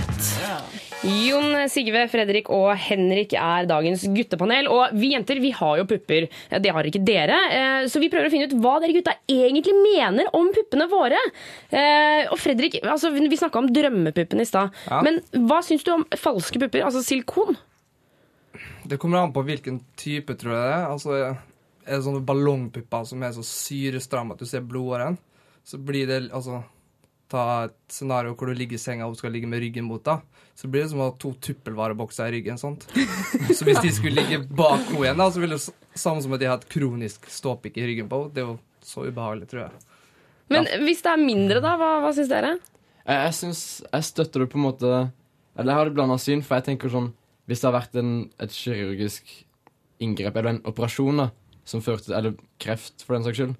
[1.04, 4.70] Jon Sigve, Fredrik og Henrik er dagens guttepanel.
[4.72, 6.30] Og vi jenter vi har jo pupper.
[6.64, 7.36] Det har ikke dere.
[7.52, 11.20] Eh, Så vi prøver å finne ut hva dere gutta egentlig mener om puppene våre.
[11.70, 14.72] Eh, Og Fredrik, altså, vi snakka om drømmepuppene i stad.
[14.88, 15.02] Ja.
[15.04, 16.86] Men hva syns du om falske pupper?
[16.88, 17.58] Altså silikon?
[18.86, 20.80] Det kommer an på hvilken type, tror jeg det.
[20.88, 21.36] Altså,
[21.84, 25.18] er det sånne ballongpupper som er så syrestramme at du ser blodåren,
[25.64, 26.62] så blir det altså
[27.32, 30.02] Ta et scenario hvor du ligger i senga og hun skal ligge med ryggen mot
[30.04, 30.20] deg.
[30.54, 32.60] Så blir det som å ha to tuppelvarebokser i ryggen.
[32.60, 32.84] sant?
[33.56, 36.42] Så hvis de skulle ligge bak henne igjen, da, så ville det samme som at
[36.42, 38.34] de har et kronisk ståpikk i ryggen på henne.
[38.36, 39.82] Det er jo så ubehagelig, tror jeg.
[40.52, 41.74] Men hvis det er mindre, da?
[41.80, 42.54] Hva, hva syns dere?
[43.04, 44.90] Jeg, jeg syns Jeg støtter det på en måte
[45.56, 47.10] Eller jeg har et blanda syn, for jeg tenker sånn
[47.48, 49.32] Hvis det har vært en, et kirurgisk
[50.04, 51.30] inngrep, eller en operasjon, da,
[51.68, 53.56] som førte til Eller kreft, for den saks skyld,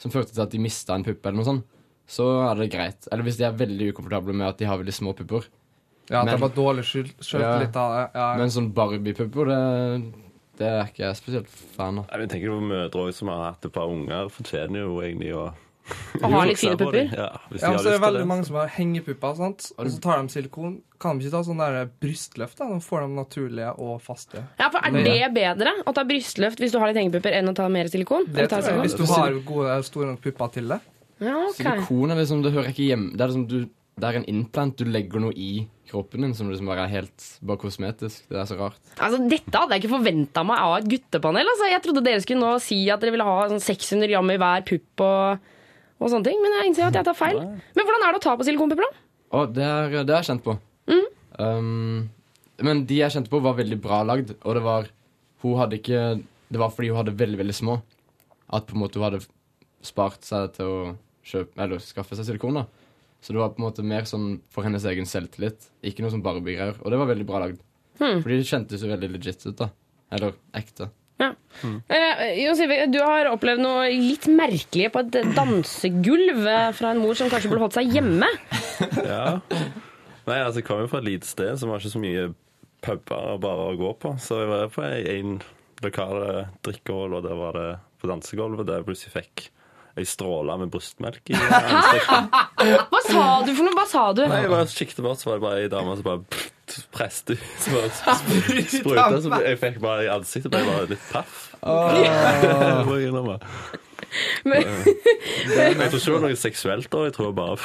[0.00, 1.78] som førte til at de mista en pupp, eller noe sånt,
[2.10, 3.06] så er det greit.
[3.12, 5.46] Eller hvis de er veldig ukomfortable med at de har veldig små pupper.
[6.10, 7.14] Ja, det er bare dårlig skyld-
[7.62, 8.04] litt av det.
[8.18, 8.28] Ja.
[8.40, 10.12] Men sånn Barbie-pupper, det,
[10.58, 12.08] det er ikke jeg spesielt fan av.
[12.10, 15.52] Jeg tenker på mødre også som har hatt et par unger, fortjener jo egentlig å
[16.20, 17.08] Å ha litt fine pupper?
[17.14, 18.26] Ja, hvis de Ja, har men så er det er veldig det.
[18.30, 19.70] mange som har hengepupper, sant?
[19.78, 20.76] og så tar de silikon.
[21.00, 21.62] Kan de ikke ta sånn
[22.02, 22.58] brystløft?
[22.58, 22.68] da?
[22.70, 24.42] Nå får de naturlige og faste.
[24.60, 27.54] Ja, for Er det bedre å ta brystløft hvis du har litt hengepupper, enn å
[27.54, 28.26] ta mer silikon?
[28.26, 28.82] Det ta silikon?
[28.86, 30.80] Hvis du har gode, store nok pupper til det.
[31.20, 31.66] Ja, okay.
[31.84, 33.58] Silikon er liksom, det hører ikke hjemme Det er liksom du
[34.00, 34.78] Det er en implant.
[34.80, 38.22] Du legger noe i kroppen din som liksom bare er helt bare kosmetisk.
[38.30, 38.78] Det er så rart.
[38.96, 41.50] Altså, Dette hadde jeg ikke forventa meg av et guttepanel.
[41.52, 41.68] Altså.
[41.68, 44.64] Jeg trodde dere skulle nå si at dere ville ha sånn 600 gram i hver
[44.70, 45.50] pupp og,
[46.00, 46.40] og sånne ting.
[46.40, 47.42] Men jeg innser at jeg tar feil.
[47.44, 49.04] Men hvordan er det å ta på silikonpupper, da?
[49.36, 50.56] Oh, det er, det jeg kjent på.
[51.40, 52.08] Um,
[52.60, 54.90] men de jeg kjente på, var veldig bra lagd, og det var
[55.40, 56.00] Hun hadde ikke
[56.52, 57.78] Det var fordi hun hadde veldig, veldig små.
[58.52, 59.22] At på en måte hun hadde
[59.86, 60.80] spart seg til å
[61.26, 62.54] kjøpe Eller skaffe seg silikon.
[62.60, 62.66] da
[63.20, 65.68] Så det var på en måte mer sånn for hennes egen selvtillit.
[65.84, 66.78] Ikke noe som Barbie-greier.
[66.80, 67.60] Og det var veldig bra lagd.
[68.00, 68.22] Hmm.
[68.22, 69.68] For de kjentes jo veldig legit ut, da.
[70.10, 70.88] Eller ekte.
[71.20, 71.34] Ja.
[71.92, 77.02] Eh, Jon Sive, du har opplevd noe litt merkelig på et dansegulv eh, fra en
[77.02, 78.30] mor som kanskje burde holdt seg hjemme.
[79.04, 79.36] Ja.
[80.24, 82.30] Nei, altså, jeg kom jo fra et lite sted som var ikke så mye
[82.80, 84.14] puber bare å gå på.
[84.22, 85.34] Så jeg var på en
[85.84, 86.16] lokal
[86.64, 87.68] drikkehall, og der var det
[88.00, 89.50] på dansegulvet der jeg plutselig fikk
[89.98, 92.38] ei stråle med brystmelk i ansiktet.
[92.92, 93.74] Hva sa du for noe?
[93.78, 94.22] Hva sa du?
[94.30, 97.34] Nei, jeg bare kikket bort, så var det bare ei dame som bare pff, presste
[97.34, 97.46] ut.
[97.64, 97.90] Så bare
[98.78, 101.46] spruta, så jeg fikk bare i ansiktet ble bare litt paff.
[101.60, 101.90] Oh.
[102.00, 102.10] jeg.
[104.44, 107.58] Men- Jeg tror ikke det var noe seksuelt da, jeg tror bare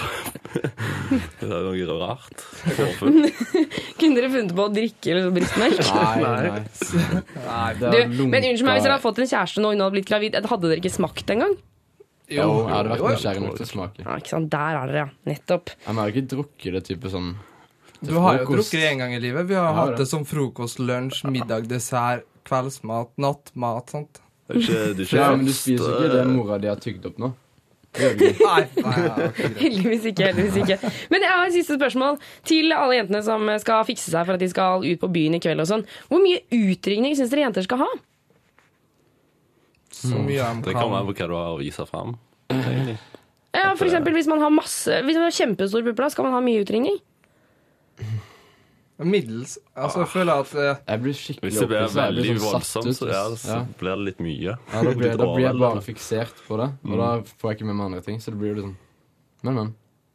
[1.39, 2.43] Det var noe rart.
[2.99, 5.79] Kunne dere funnet på å drikke liksom, brystmelk?
[7.79, 9.85] det Du, er men unnskyld meg, Hvis dere hadde fått en kjæreste nå og hun
[9.85, 11.55] hadde blitt gravid, hadde dere ikke smakt engang?
[12.29, 14.05] Jo, jeg hadde vært nysgjerrig nok til å smake.
[14.05, 14.49] Ja, ikke sant?
[14.53, 15.09] Der er dere, ja.
[15.29, 15.69] Nettopp.
[15.85, 17.31] Men jeg har ikke drukket det type sånn
[17.99, 18.57] til Du har jo frokost.
[18.71, 19.47] drukket det en gang i livet.
[19.49, 23.89] Vi har Ja, hatt det som frokost, lunsj, middag, dessert, kveldsmat, nattmat.
[23.93, 24.21] sant?
[24.47, 26.67] Det er ikke, det er ikke Ja, men du spiser ikke det eh, mora di
[26.69, 27.31] har tygd opp nå?
[27.95, 28.45] Det gjør du ikke.
[28.45, 29.51] Nei, nei, nei.
[29.61, 30.25] Heldigvis ikke.
[30.27, 34.25] heldigvis ikke Men jeg har et siste spørsmål til alle jentene som skal fikse seg
[34.27, 35.61] for at de skal ut på byen i kveld.
[35.63, 37.87] og sånn Hvor mye utringning syns dere jenter skal ha?
[39.95, 42.15] Så mye de Det kommer an på hva du har å vise fram.
[42.51, 42.97] egentlig.
[43.55, 46.33] Ja, for eksempel hvis man har masse Hvis man har kjempestor pupper, da, skal man
[46.35, 46.97] ha mye utringning?
[48.97, 49.57] Middels.
[49.75, 52.91] Altså, jeg føler at eh, Jeg blir skikkelig Hvis det blir blir veldig sånn voldsomt,
[52.95, 53.57] så, ja, så ja.
[53.81, 54.53] blir det litt mye.
[54.55, 57.01] Ja, da blir, da blir jeg bare fiksert på det, og Mm.
[57.01, 57.09] da
[57.41, 58.21] får jeg ikke med meg andre ting.
[58.23, 58.75] Så det blir jo liksom
[59.43, 59.73] Men, men.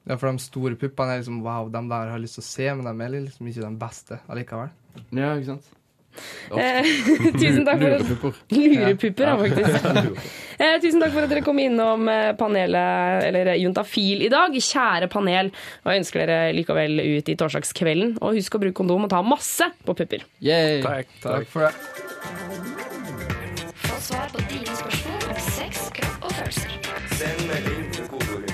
[0.09, 2.71] ja, for de store puppene er liksom wow, de der har lyst til å se,
[2.75, 4.73] men de er liksom ikke de beste allikevel.
[5.12, 5.69] Ja, ikke sant?
[6.51, 6.83] Eh,
[7.40, 8.40] tusen takk for Lurepupper.
[8.57, 10.29] Lurepupper, ja, faktisk.
[10.61, 14.53] Eh, tusen takk for at dere kom innom eh, panelet, eller Juntafil i dag.
[14.53, 15.49] Kjære panel.
[15.87, 18.18] Og jeg ønsker dere likevel ut i torsdagskvelden.
[18.20, 20.27] Og husk å bruke kondom og ta masse på pupper.
[20.44, 20.83] Yay.
[20.85, 21.73] Takk, takk for det.
[23.87, 26.79] Få svar på dine spørsmål om sex, kropp og følelser.
[27.16, 28.49] Send melding til kodeord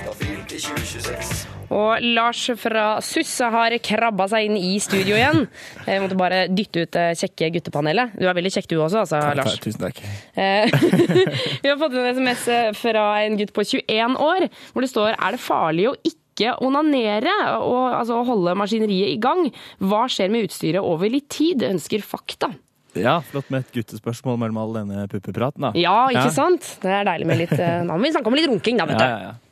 [0.47, 1.56] til 2026.
[1.73, 5.45] Og Lars fra Susse har krabba seg inn i studio igjen.
[5.87, 8.15] Jeg måtte bare dytte ut det kjekke guttepanelet.
[8.19, 9.57] Du er veldig kjekk du også, altså, Lars.
[9.63, 9.99] Tusen takk.
[10.37, 10.69] Eh,
[11.63, 12.45] Vi har fått en SMS
[12.79, 17.33] fra en gutt på 21 år, hvor det står Er det farlig å ikke onanere
[17.57, 19.49] og altså, holde maskineriet i gang?
[19.83, 21.65] Hva skjer med utstyret over litt tid?
[21.67, 22.53] Ønsker fakta.
[22.97, 25.73] Ja, flott med et guttespørsmål mellom all denne puppepraten, da.
[25.77, 26.65] Ja, ikke sant?
[26.81, 28.97] Det er deilig med litt Nå Da må vi snakke om litt runking, da, vet
[28.97, 29.03] du.
[29.03, 29.35] Ja, ja, ja.
[29.35, 29.46] Eh,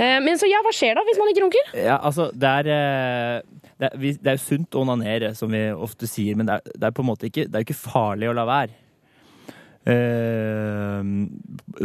[0.00, 1.72] Men så ja, hva skjer da hvis man ikke runker?
[1.76, 6.38] Ja, altså, det er, eh, det er jo sunt å onanere, som vi ofte sier,
[6.38, 8.36] men det er, det er på en måte ikke, det er jo ikke farlig å
[8.36, 8.76] la være.
[9.80, 11.00] Uh,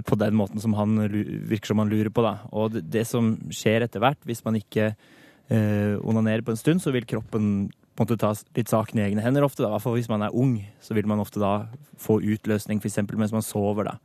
[0.03, 2.33] på den måten som han virker som han lurer på, da.
[2.51, 6.83] Og det, det som skjer etter hvert, hvis man ikke uh, onanerer på en stund,
[6.83, 9.63] så vil kroppen på en måte ta litt saken i egne hender ofte.
[9.63, 9.69] da.
[9.69, 11.53] I hvert fall hvis man er ung, så vil man ofte da
[12.01, 12.99] få utløsning, f.eks.
[13.15, 13.87] mens man sover.
[13.87, 13.95] da.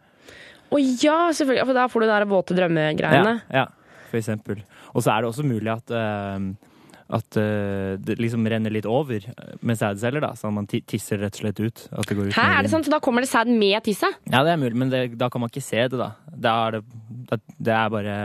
[0.71, 1.69] Å ja, selvfølgelig.
[1.69, 3.37] For da får du de der våte drømmegreiene.
[3.51, 4.61] Ja, ja, for eksempel.
[4.95, 6.77] Og så er det også mulig at, uh,
[7.19, 9.27] at uh, det liksom renner litt over
[9.67, 10.33] med sædceller, da.
[10.35, 11.85] at man tisser rett og slett ut.
[11.91, 12.87] At det går ut Hæ, er det sant?
[12.87, 14.21] Så da kommer det sæd med tisset?
[14.31, 16.13] Ja, det er mulig, men det, da kan man ikke se det, da.
[16.31, 16.85] Det er det,
[17.33, 18.17] det, det er bare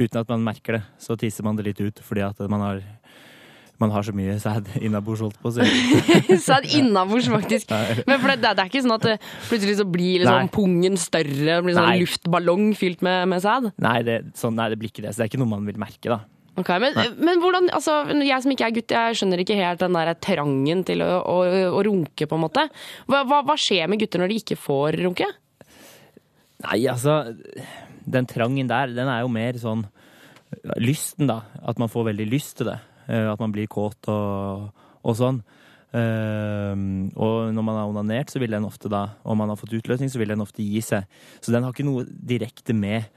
[0.00, 2.78] Uten at man merker det, så tisser man det litt ut fordi at man har
[3.80, 5.68] man har så mye sæd innabords, holdt på å si.
[6.48, 7.72] Sæd innabords, faktisk.
[8.06, 9.14] Men for det, det er ikke sånn at det
[9.48, 12.02] plutselig så blir liksom pungen større, blir sånn Nei.
[12.02, 13.70] luftballong fylt med, med sæd?
[13.80, 15.14] Nei, det, sånn, nei, det blir ikke det.
[15.14, 16.20] Så det er ikke noe man vil merke, da.
[16.60, 19.96] Ok, men, men hvordan, altså, jeg som ikke er gutt, jeg skjønner ikke helt den
[19.96, 21.36] der trangen til å, å,
[21.78, 22.66] å runke, på en måte.
[23.08, 25.28] Hva, hva, hva skjer med gutter når de ikke får runke?
[26.60, 27.22] Nei, altså
[28.04, 29.86] Den trangen der, den er jo mer sånn
[30.82, 31.44] lysten, da.
[31.62, 32.76] At man får veldig lyst til det.
[33.10, 34.70] Eh, At man blir kåt og,
[35.02, 35.42] og sånn.
[35.90, 36.70] Uh,
[37.18, 40.06] og når man har onanert, så vil den ofte da, og man har fått utløsning,
[40.12, 41.08] så vil den ofte gi seg.
[41.42, 43.08] Så den har ikke noe direkte med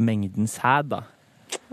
[0.00, 1.02] mengden sæd, da.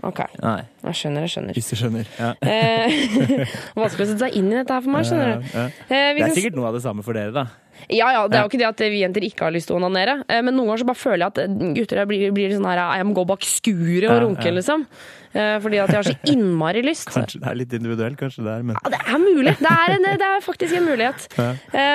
[0.04, 1.56] Ok, Nei, jeg skjønner, jeg skjønner.
[1.56, 2.08] hvis du skjønner.
[2.20, 2.30] Ja.
[2.44, 2.92] Eh,
[3.80, 5.48] Vanskelig å sette seg inn i dette her for meg, skjønner du.
[5.48, 5.86] Ja, ja.
[5.88, 7.46] Eh, vi Det er sikkert noe av det samme for dere, da.
[7.88, 9.80] Ja, ja, det er jo ikke det at vi jenter ikke har lyst til å
[9.80, 12.68] onanere, eh, men noen ganger så bare føler jeg at eh, gutter blir, blir sånn
[12.68, 14.86] her Jeg må gå bak skuret og runke, liksom.
[15.30, 17.06] Eh, Fordi at jeg har så innmari lyst.
[17.14, 19.54] Kanskje det er litt individuelt, kanskje det er, men Ja, det er mulig.
[19.60, 21.26] Det er, en, det er faktisk en mulighet.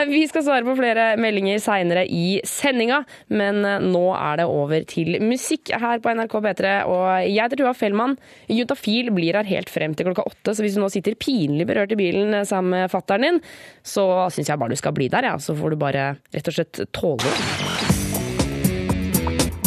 [0.07, 3.01] Vi skal svare på flere meldinger seinere i sendinga,
[3.35, 3.59] men
[3.91, 6.73] nå er det over til musikk her på NRK P3.
[6.87, 8.15] Og jeg heter Tua Fellmann.
[8.51, 11.91] Juntafil blir her helt frem til klokka åtte, så hvis du nå sitter pinlig berørt
[11.91, 13.41] i bilen sammen med fattern din,
[13.85, 15.35] så syns jeg bare du skal bli der, ja.
[15.41, 17.43] Så får du bare rett og slett tåler.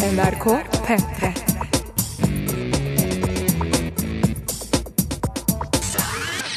[0.09, 0.45] NRK
[0.87, 1.48] P3.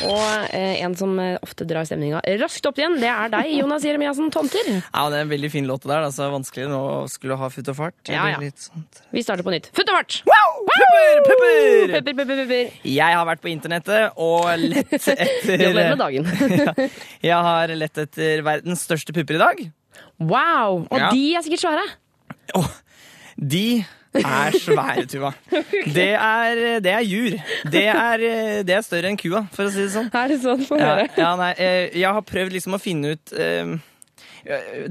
[0.09, 3.85] Og eh, en som eh, ofte drar stemninga raskt opp igjen, det er deg, Jonas
[3.87, 4.69] Jeremiassen Tomter.
[4.81, 6.05] Ja, det er en veldig fin låt der.
[6.09, 7.97] Altså, vanskelig nå å skulle ha futt og fart.
[8.11, 8.41] Ja, ja.
[8.43, 8.67] litt
[9.15, 9.71] Vi starter på nytt.
[9.77, 10.19] Futt og fart!
[10.29, 10.59] Wow!
[10.69, 11.95] Pupper, pupper!
[11.95, 12.75] Pupper, pupper, pupper.
[12.93, 16.31] Jeg har vært på internettet og lett etter Gratulerer med dagen.
[16.79, 16.91] ja,
[17.33, 19.65] Jeg har lett etter verdens største pupper i dag.
[20.23, 20.85] Wow!
[20.89, 21.11] Og Ja.
[21.15, 21.87] de er sikkert svære.
[23.39, 23.67] De
[24.21, 25.31] er svære, Tuva.
[25.95, 27.37] Det er, det er jur.
[27.73, 28.25] Det er,
[28.67, 30.11] det er større enn kua, for å si det sånn.
[30.13, 30.67] Er det sånn?
[30.69, 31.09] Få Ja, høre.
[31.17, 33.73] ja, nei, eh, jeg har prøvd liksom å finne ut eh,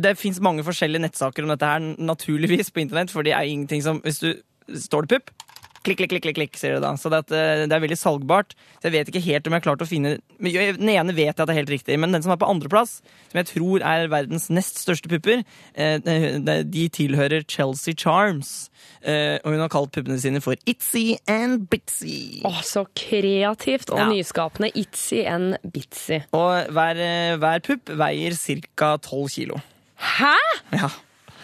[0.02, 3.84] Det fins mange forskjellige nettsaker om dette her, naturligvis, på internett, for det er ingenting
[3.86, 4.32] som Hvis du
[4.80, 5.32] står det pupp,
[5.84, 6.92] klikk, klikk, klikk, klikk, sier det da.
[6.96, 8.54] Så det, at, eh, det er veldig salgbart.
[8.80, 11.26] Så jeg vet ikke helt om jeg har klart å finne jeg- Den ene vet
[11.36, 13.02] jeg at det er helt riktig, men den som er på andreplass,
[13.32, 15.44] som jeg tror er verdens nest største pupper,
[15.76, 18.70] eh, de de tilhører Chelsea Charms.
[19.04, 22.42] Eh, Og hun har kalt puppene sine for Itzy and Bitsy.
[22.46, 24.10] Å, så kreativt og Ja.
[24.10, 24.72] nyskapende.
[24.78, 26.22] Itzy and bitsy.
[26.34, 28.32] Og hver, eh, hver pupp veier
[28.76, 28.98] ca.
[28.98, 29.62] 12 kilo.
[29.98, 30.36] Hæ?!
[30.74, 30.90] Ja.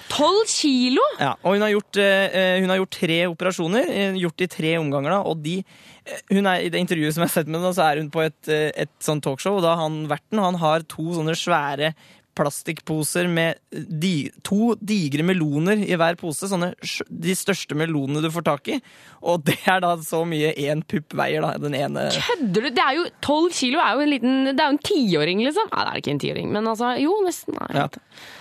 [0.10, 1.02] 12 kilo?!
[1.20, 5.10] Ja, og hun har, gjort, uh, hun har gjort tre operasjoner, gjort i tre omganger.
[5.10, 5.64] da, og de,
[6.08, 8.48] er, I det intervjuet som jeg har sett med henne, så er hun på et,
[8.48, 9.58] et sånt talkshow.
[9.58, 11.94] og da han verten han har to sånne svære
[12.38, 16.50] plastikkposer med di, to digre meloner i hver pose.
[16.50, 16.72] Sånne,
[17.10, 18.80] de største melonene du får tak i.
[19.28, 21.56] Og det er da så mye én pupp veier, da.
[21.62, 22.72] Den ene Kødder du?
[22.78, 25.72] Det er jo 12 kilo er jo en liten Det er jo en tiåring, liksom.
[25.74, 27.58] Nei, det er ikke en tiåring, men altså Jo, nesten.
[27.58, 27.70] Nei.
[27.82, 27.88] Ja.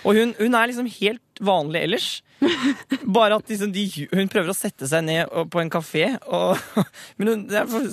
[0.05, 2.07] Og hun, hun er liksom helt vanlig ellers.
[3.17, 6.61] Bare at liksom de, hun prøver å sette seg ned på en kafé, og,
[7.17, 7.87] men hun, det er for,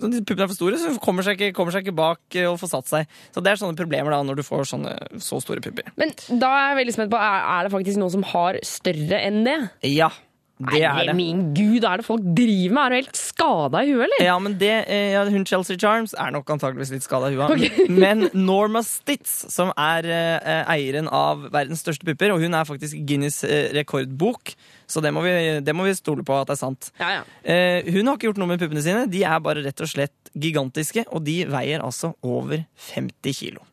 [0.00, 2.58] puppene er for store, så hun kommer seg, ikke, kommer seg ikke bak eh, og
[2.62, 3.20] får satt seg.
[3.34, 5.90] Så det er sånne problemer da når du får sånne så store pupper.
[6.00, 9.22] Men da er jeg veldig spent på, er, er det faktisk noen som har større
[9.26, 9.58] enn det?
[9.90, 10.12] Ja,
[10.60, 11.14] det er det.
[11.16, 12.82] min gud, er det folk driver med?
[12.82, 14.24] Er du helt skada i huet, eller?
[14.26, 17.54] Ja, men det, eh, ja, hun Chelsea Charms er nok antageligvis litt skada i huet.
[17.54, 17.86] Okay.
[18.02, 23.00] Men Norma Stitz, som er eh, eieren av verdens største pupper, og hun er faktisk
[23.08, 24.52] Guinness eh, rekordbok,
[24.90, 25.34] så det må, vi,
[25.64, 26.92] det må vi stole på at det er sant.
[27.00, 27.26] Ja, ja.
[27.40, 29.06] Eh, hun har ikke gjort noe med puppene sine.
[29.08, 33.64] De er bare rett og slett gigantiske, og de veier altså over 50 kilo.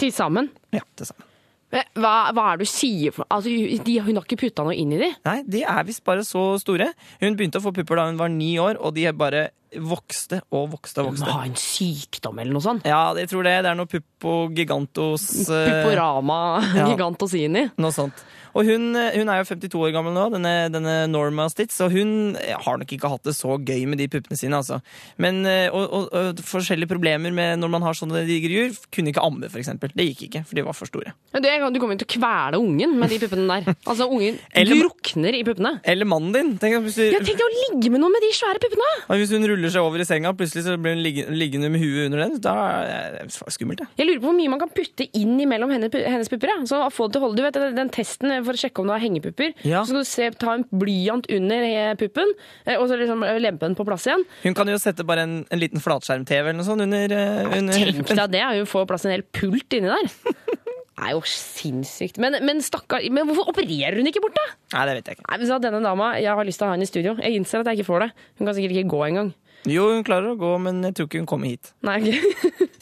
[0.00, 0.50] Til sammen?
[0.74, 1.28] Ja, til sammen.
[1.72, 3.48] Hva, hva er det du sier for altså,
[3.86, 5.08] de, Hun har ikke putta noe inn i de?
[5.24, 6.90] Nei, de er visst bare så store.
[7.22, 9.46] Hun begynte å få pupper da hun var ni år, og de er bare
[9.80, 11.26] vokste og vokste og Du vokste.
[11.28, 12.84] må ha en sykdom eller noe sånt.
[12.88, 13.56] Ja, jeg tror det.
[13.64, 16.40] Det er noe puppo gigantos eh, Pupporama
[16.78, 16.86] ja.
[16.90, 17.68] gigantosini.
[17.80, 18.24] Noe sånt.
[18.52, 22.34] Og hun, hun er jo 52 år gammel nå, denne, denne Norma Stitz, og hun
[22.36, 24.58] eh, har nok ikke hatt det så gøy med de puppene sine.
[24.58, 24.82] altså.
[25.16, 28.76] Men, eh, og, og, og forskjellige problemer med når man har sånne digre jur.
[28.92, 29.94] Kunne ikke amme, for eksempel.
[29.96, 31.14] Det gikk ikke, for de var for store.
[31.32, 33.72] Du, du kommer jo til å kvele ungen med de puppene der.
[33.92, 35.74] Altså, ungen Eller- drukner i puppene.
[35.88, 36.52] Eller mannen din.
[36.60, 38.90] Tenk hvis, du, ja, tenk deg å ligge med noen med de svære puppene!
[39.22, 41.02] hvis hun ruller seg over i senga, plutselig så blir hun
[41.38, 42.38] liggende med huet under den.
[42.42, 43.88] Da er det skummelt, det.
[44.00, 46.50] Jeg lurer på hvor mye man kan putte inn imellom henne, hennes pupper.
[46.50, 46.58] Ja.
[46.68, 47.38] Så få det til å holde.
[47.38, 49.54] Du vet, den testen for å sjekke om du har hengepupper.
[49.62, 49.84] Ja.
[49.84, 52.34] Så skal du se, ta en blyant under eh, puppen,
[52.66, 54.26] eh, og så liksom lempe den på plass igjen.
[54.42, 57.92] Hun kan jo sette bare en, en liten flatskjerm-TV eller noe sånt under, eh, under
[58.02, 60.10] Tenk deg det, hun får plass til en hel pult inni der.
[60.92, 62.18] Det er jo sinnssykt.
[62.22, 64.44] Men, men stakkar, men hvorfor opererer hun ikke bort, da?
[64.76, 65.24] Nei, det vet jeg ikke.
[65.32, 67.14] Nei, denne dama, Jeg har lyst til å ha henne i studio.
[67.18, 68.10] Jeg innser at jeg ikke får det.
[68.38, 69.32] Hun kan sikkert ikke gå engang.
[69.68, 71.74] Jo, hun klarer å gå, men jeg tror ikke hun kommer hit.
[71.86, 72.68] Nei, ok.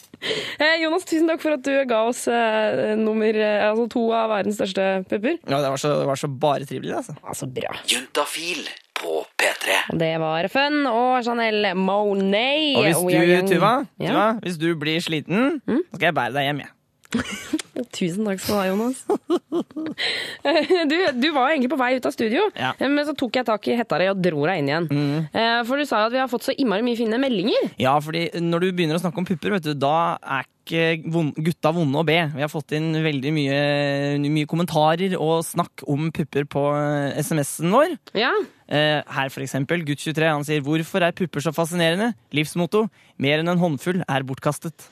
[0.61, 4.27] Eh, Jonas, tusen takk for at du ga oss eh, nummer, eh, altså to av
[4.29, 5.39] verdens største pupper.
[5.49, 7.15] Ja, det var så, det var så bare trivelig, altså.
[7.25, 7.71] Altså, bra.
[7.89, 8.61] Juntafil
[9.01, 9.79] på P3.
[9.97, 12.77] Det var Fun og Chanel Monet.
[12.77, 13.55] Og hvis du.
[13.55, 14.11] Tuva, Ja.
[14.13, 16.73] Tuva, hvis du blir sliten, så skal jeg bære deg hjem, jeg.
[17.97, 19.03] Tusen takk skal du ha, Jonas.
[20.91, 22.43] Du, du var egentlig på vei ut av studio,
[22.81, 24.87] men så tok jeg tak i hetta di og dro deg inn igjen.
[24.89, 25.27] Mm.
[25.67, 27.69] For du sa jo at vi har fått så innmari mye fine meldinger.
[27.81, 31.71] Ja, fordi når du begynner å snakke om pupper, vet du, da er ikke gutta
[31.75, 32.17] vonde å be.
[32.35, 33.59] Vi har fått inn veldig mye,
[34.23, 37.95] mye kommentarer og snakk om pupper på eh, SMS-en vår.
[38.17, 38.31] Ja.
[38.71, 42.87] Eh, Her for eksempel, gutt 23, han sier 'Hvorfor er pupper så fascinerende?' Livsmotto
[43.17, 44.87] 'Mer enn en håndfull er bortkastet'.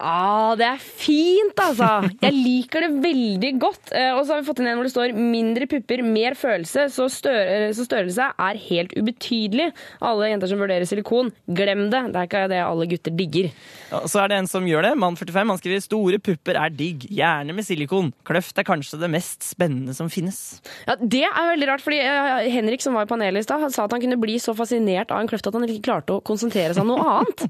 [0.00, 2.08] Ah, det er fint, altså!
[2.22, 3.92] Jeg liker det veldig godt.
[3.94, 6.88] Eh, og så har vi fått inn en hvor det står 'mindre pupper, mer følelse',
[6.90, 9.68] så, stør så størrelse er helt ubetydelig.
[10.00, 12.02] Alle jenter som vurderer silikon, glem det.
[12.10, 13.52] Det er ikke det alle gutter digger.
[13.92, 14.98] Ja, Så er det en som gjør det.
[14.98, 18.12] Mann 45 han skriver 'Store pupper er digg, gjerne med silikon'.
[18.24, 20.60] Kløft er kanskje det mest spennende som finnes.
[20.88, 23.84] Ja, Det er veldig rart, fordi eh, Henrik som var i panelet i stad, sa
[23.84, 26.74] at han kunne bli så fascinert av en kløft at han ikke klarte å konsentrere
[26.74, 27.46] seg om noe annet.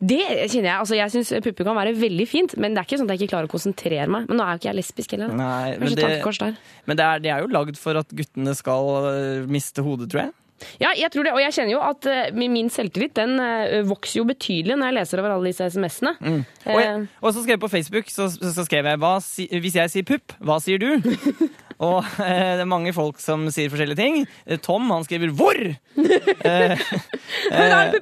[0.00, 3.00] Det kjenner Jeg altså jeg syns pupper kan være veldig fint, men det er ikke
[3.02, 4.28] sånn at jeg ikke klarer å konsentrere meg.
[4.30, 5.32] Men nå er jo ikke jeg lesbisk heller.
[5.36, 6.10] Nei, men det,
[6.88, 10.24] men det er, det er jo lagd for at guttene skal øh, miste hodet, tror
[10.24, 10.36] jeg.
[10.80, 14.20] Ja, jeg tror det, og jeg kjenner jo at eh, min selvtillit den eh, vokser
[14.20, 16.14] jo betydelig når jeg leser over alle disse SMS-ene.
[16.20, 16.42] Mm.
[16.66, 19.92] Og, jeg, og så skrev jeg på Facebook så, så skrev jeg si, Hvis jeg
[19.94, 20.90] sier pupp, hva sier du?
[21.80, 24.22] og eh, det er mange folk som sier forskjellige ting.
[24.46, 25.76] Eh, Tom han skriver 'hvor'?
[26.40, 27.92] Eh, her!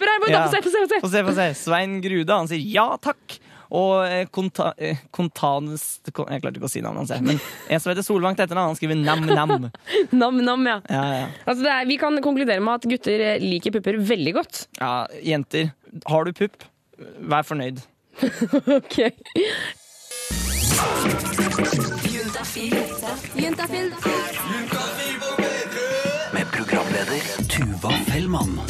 [1.02, 1.46] Få se, få se.
[1.58, 3.38] Svein Grude han sier 'ja takk'.
[3.68, 7.20] Og eh, konta, eh, Kontanes Jeg klarte ikke å si navnet hans, jeg.
[7.20, 7.36] men
[7.68, 9.68] en som heter Solvang til etternavn, han skriver 'nam-nam'.
[10.12, 10.78] Nam-nam, ja.
[10.88, 11.26] Ja, ja.
[11.44, 14.66] Altså det er, vi kan konkludere med at gutter liker pupper veldig godt.
[14.80, 15.72] ja, jenter,
[16.08, 16.64] har du pupp,
[17.20, 17.84] vær fornøyd.
[18.80, 18.96] ok.
[22.28, 23.94] Juntafil.
[26.32, 28.60] Med programleder Tuva Fellmann.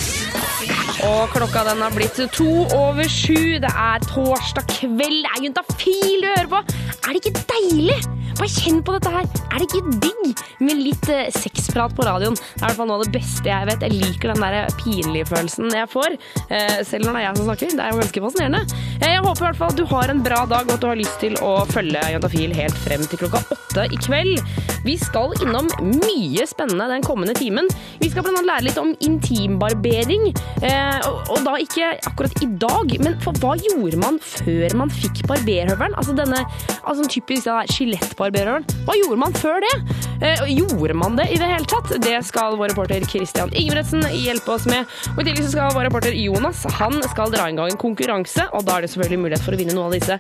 [1.07, 3.59] Og klokka den har blitt to over sju.
[3.63, 5.21] Det er torsdag kveld.
[5.23, 6.63] Det er juntafil du hører på.
[7.07, 7.99] Er det ikke deilig?
[8.39, 9.29] Bare kjenn på dette her.
[9.51, 12.37] Er det ikke digg med litt eh, sexprat på radioen?
[12.39, 13.87] Det er i hvert fall noe av det beste jeg vet.
[13.87, 16.19] Jeg liker den der pinlige følelsen jeg får.
[16.47, 17.73] Eh, selv når det er jeg som snakker.
[17.75, 18.81] Det er jo ganske fascinerende.
[18.99, 20.89] Eh, jeg håper i hvert fall at du har en bra dag, og at du
[20.91, 24.43] har lyst til å følge Juntafil helt frem til klokka åtte i kveld.
[24.87, 27.67] Vi skal innom mye spennende den kommende timen.
[27.99, 30.29] Vi skal annet lære litt om intimbarbering.
[30.63, 35.97] Eh, og, da ikke akkurat i dag, men hva gjorde man før man fikk barberhøvelen?
[35.99, 36.45] Altså denne
[36.85, 38.67] altså typisk skjelettbarberhøvelen.
[38.87, 39.75] Hva gjorde man før det?
[40.23, 41.93] Eh, gjorde man det i det hele tatt?
[42.03, 44.87] Det skal vår reporter Christian Ingebretsen hjelpe oss med.
[45.15, 48.49] Og i tillegg så skal vår reporter Jonas han skal dra i gang en konkurranse,
[48.55, 50.19] og da er det selvfølgelig mulighet for å vinne noen av disse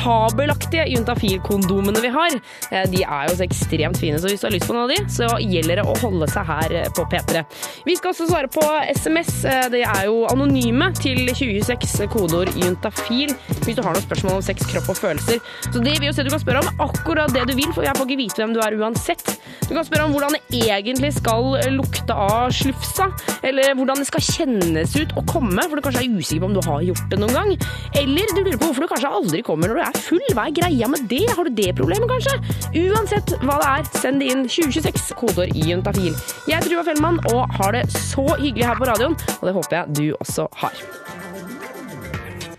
[0.00, 2.38] fabelaktige juntafil-kondomene vi har.
[2.70, 4.94] Eh, de er jo så ekstremt fine, så hvis du har lyst på noen av
[4.94, 7.44] de, så gjelder det å holde seg her på P3.
[7.86, 8.64] Vi skal også svare på
[8.96, 9.32] SMS.
[9.46, 13.32] Eh, De er jo anonyme til 2026, kodeord juntafil,
[13.64, 15.40] hvis du har noen spørsmål om sex, kropp og følelser.
[15.70, 17.94] Så det vil jo si du kan spørre om akkurat det du vil, for jeg
[17.96, 19.34] får ikke vite hvem du er uansett.
[19.64, 23.06] Du kan spørre om hvordan det egentlig skal lukte av slufsa,
[23.46, 26.56] eller hvordan det skal kjennes ut å komme, for du kanskje er usikker på om
[26.58, 27.54] du har gjort det noen gang.
[27.96, 30.26] Eller du lurer på hvorfor du kanskje aldri kommer når du er full.
[30.36, 31.22] Hva er greia med det?
[31.36, 32.36] Har du det problemet, kanskje?
[32.84, 36.12] Uansett hva det er, send det inn 2026, kodeord juntafil.
[36.50, 39.74] Jeg er Tuva Fellmann og har det så hyggelig her på radioen, og det håper
[39.76, 40.78] jeg du også har.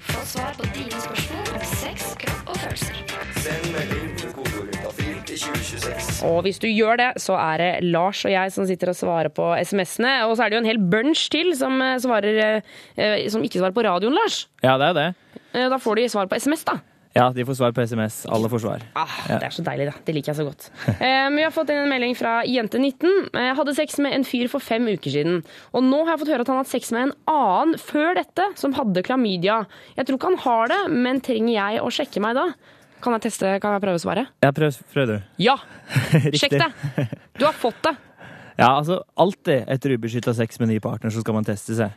[0.06, 3.00] Få svar på dine spørsmål om sex, kropp og følelser.
[3.42, 4.70] Send melding til kodeord
[5.26, 6.22] til 2026.
[6.30, 9.34] Og hvis du gjør det, så er det Lars og jeg som sitter og svarer
[9.34, 10.14] på SMS-ene.
[10.30, 12.62] Og så er det jo en hel bunch til som, eh, svarer,
[12.98, 14.44] eh, som ikke svarer på radioen, Lars.
[14.62, 15.08] Ja, det er det.
[15.56, 16.78] Eh, Da får de svar på SMS, da.
[17.16, 18.26] Ja, de får svar på SMS.
[18.28, 18.82] Alle får svar.
[19.00, 19.38] Ah, Ja.
[19.40, 19.94] Det er så deilig, da.
[20.04, 20.66] Det liker jeg så godt.
[21.00, 23.30] um, vi har fått inn en melding fra jente19.
[23.40, 25.38] Jeg hadde sex med en fyr for fem uker siden.
[25.72, 28.18] Og nå har jeg fått høre at han har hatt sex med en annen før
[28.20, 29.62] dette, som hadde klamydia.
[29.96, 32.50] Jeg tror ikke han har det, men trenger jeg å sjekke meg da?
[33.06, 34.26] Kan jeg teste, kan jeg prøve å svare?
[34.44, 35.16] Ja, prøv, prøv du.
[35.46, 35.56] Ja!
[36.42, 37.08] Sjekk det!
[37.40, 37.94] Du har fått det.
[38.60, 41.96] Ja, altså alltid etter ubeskytta sex med ny partner så skal man teste seg.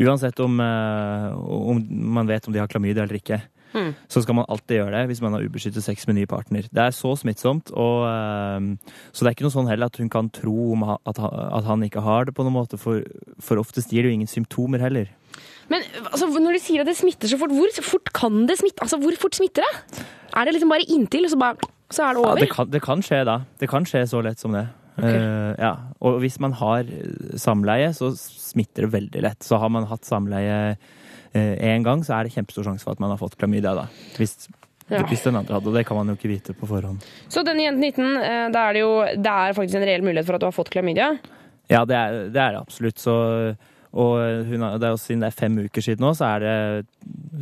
[0.00, 1.80] Uansett om, uh, om
[2.16, 3.40] man vet om de har klamydia eller ikke.
[3.74, 3.92] Mm.
[4.10, 6.66] Så skal man alltid gjøre det hvis man har ubeskyttet sex med ny partner.
[6.66, 10.10] Det er så smittsomt, og, uh, så det er ikke noe sånn heller at hun
[10.12, 13.04] kan tro om at, at han ikke har det på noen måte, for,
[13.42, 15.10] for oftest gir det jo ingen symptomer heller.
[15.70, 18.82] Men altså, når du sier at det smitter så fort, hvor fort kan det smitte?
[18.82, 20.04] Altså, hvor fort smitter det?
[20.34, 22.42] Er det liksom bare inntil, så, bare, så er det Ja, over?
[22.42, 23.40] det, kan, det kan skje da.
[23.60, 24.66] Det kan skje så lett som det.
[24.98, 25.20] Okay.
[25.22, 25.74] Uh, ja.
[26.02, 26.90] Og hvis man har
[27.38, 29.46] samleie, så smitter det veldig lett.
[29.46, 30.74] Så har man hatt samleie
[31.34, 33.74] én gang, så er det kjempestor sjanse for at man har fått klamydia.
[33.74, 33.86] da.
[34.16, 34.48] Hvis,
[34.90, 35.04] Ja.
[35.06, 36.98] hvis den andre hadde, og det kan man jo ikke vite på forhånd.
[37.28, 40.26] Så denne jenten 19, eh, da er det jo det er faktisk en reell mulighet
[40.26, 41.18] for at du har fått klamydia.
[41.70, 42.98] Ja, det er det, er absolutt.
[42.98, 43.56] Så,
[43.92, 46.86] Og hun det er jo siden det er fem uker siden nå, så er det,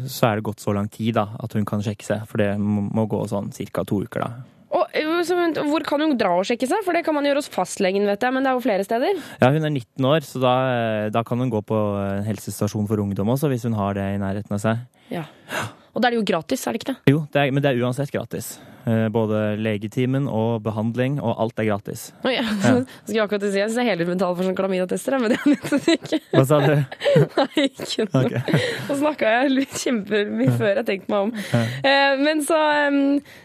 [0.08, 2.26] så er det gått så lang tid da, at hun kan sjekke seg.
[2.26, 3.84] For det må, må gå sånn ca.
[3.84, 4.30] to uker, da.
[4.68, 6.84] Og, eh, hvor kan hun dra og sjekke seg?
[6.84, 9.22] For det kan man gjøre hos fastlegen, vet jeg, men det er jo flere steder.
[9.40, 12.88] Ja, hun er 19 år, så da, eh, da kan hun gå på en helsestasjon
[12.90, 14.86] for ungdom også, hvis hun har det i nærheten av seg.
[15.14, 15.24] Ja.
[15.98, 16.98] Og da er det jo gratis, er det ikke det?
[17.10, 18.52] Jo, det er, men det er uansett gratis.
[18.86, 22.04] Eh, Både legetimen og behandling, og alt er gratis.
[22.22, 22.44] Oh, ja.
[23.02, 25.40] Skal jeg akkurat si, jeg syns jeg er hele betalt for sånn klamydia-tester, men det
[25.40, 26.20] er nettopp ikke.
[26.36, 26.70] Hva sa du?
[27.40, 28.22] Nei, ikke noe.
[28.22, 28.62] Okay.
[28.86, 31.34] Nå snakka jeg litt kjempemye før jeg tenkte meg om.
[31.50, 31.64] Ja.
[31.90, 32.62] Eh, Men så,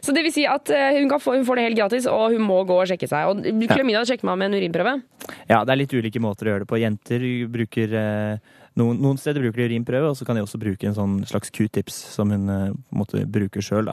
[0.06, 2.38] så det vil si at eh, hun, kan få, hun får det helt gratis, og
[2.38, 3.34] hun må gå og sjekke seg.
[3.34, 5.00] Og klamydia sjekker man med en urinprøve.
[5.50, 6.80] Ja, det er litt ulike måter å gjøre det på.
[6.86, 7.26] Jenter
[7.58, 7.98] bruker
[8.80, 11.54] noen, noen steder bruker de urinprøve, og så kan de også bruke en sånn slags
[11.54, 13.92] q-tips som hun eh, måtte bruke sjøl.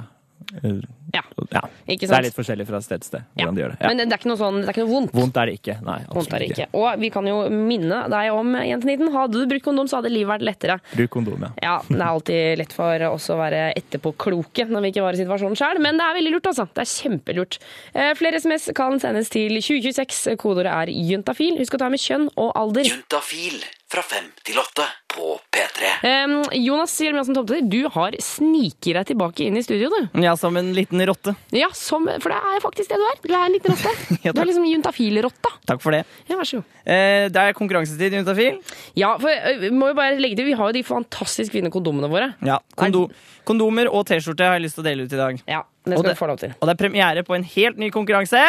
[1.12, 1.22] Ja.
[1.52, 1.60] ja.
[1.86, 3.78] Ikke Det er litt forskjellig fra sted til sted hvordan de gjør det.
[3.82, 3.90] Ja.
[3.90, 5.12] Men det, er ikke noe sånn, det er ikke noe vondt.
[5.14, 5.76] Vondt er det ikke.
[5.86, 6.66] Nei, Vondt er det ikke.
[6.66, 6.80] ikke.
[6.80, 10.32] Og vi kan jo minne deg om, jenteniten, hadde du brukt kondom, så hadde livet
[10.32, 10.78] vært lettere.
[10.94, 11.50] Bruk kondom, ja.
[11.62, 15.22] Ja, det er alltid lett for oss å være etterpåkloke når vi ikke var i
[15.22, 16.66] situasjonen sjøl, men det er veldig lurt, altså.
[16.70, 17.60] Det er kjempelurt.
[17.94, 20.38] Eh, Flere SMS kan sendes til 2026.
[20.40, 21.60] Kodeordet er juntafil.
[21.60, 22.88] Husk å ta med kjønn og alder.
[22.90, 23.60] Juntafil
[23.90, 25.88] fra fem til åtte på P3.
[26.06, 30.20] Um, Jonas Hjelmiassen Tomter, du har sniket deg tilbake inn i studio, du.
[30.22, 31.34] Ja, som en liten rotte.
[31.54, 33.18] Ja, som, for det er faktisk det du er.
[33.24, 33.94] Du er en liten rotte.
[34.24, 35.50] Ja, Du er liksom juntafil-rotta.
[35.66, 36.04] Takk for det.
[36.28, 36.76] Ja, vær så god.
[36.84, 38.60] Uh, det er konkurransetid Juntafil.
[38.98, 42.10] Ja, for vi må jo bare legge til, vi har jo de fantastisk fine kondomene
[42.12, 42.32] våre.
[42.46, 43.08] Ja, kondo
[43.50, 45.40] kondomer og T-skjorte har jeg lyst til å dele ut i dag.
[45.50, 46.52] Ja, det og skal du få lov til.
[46.60, 48.44] Og det er premiere på en helt ny konkurranse.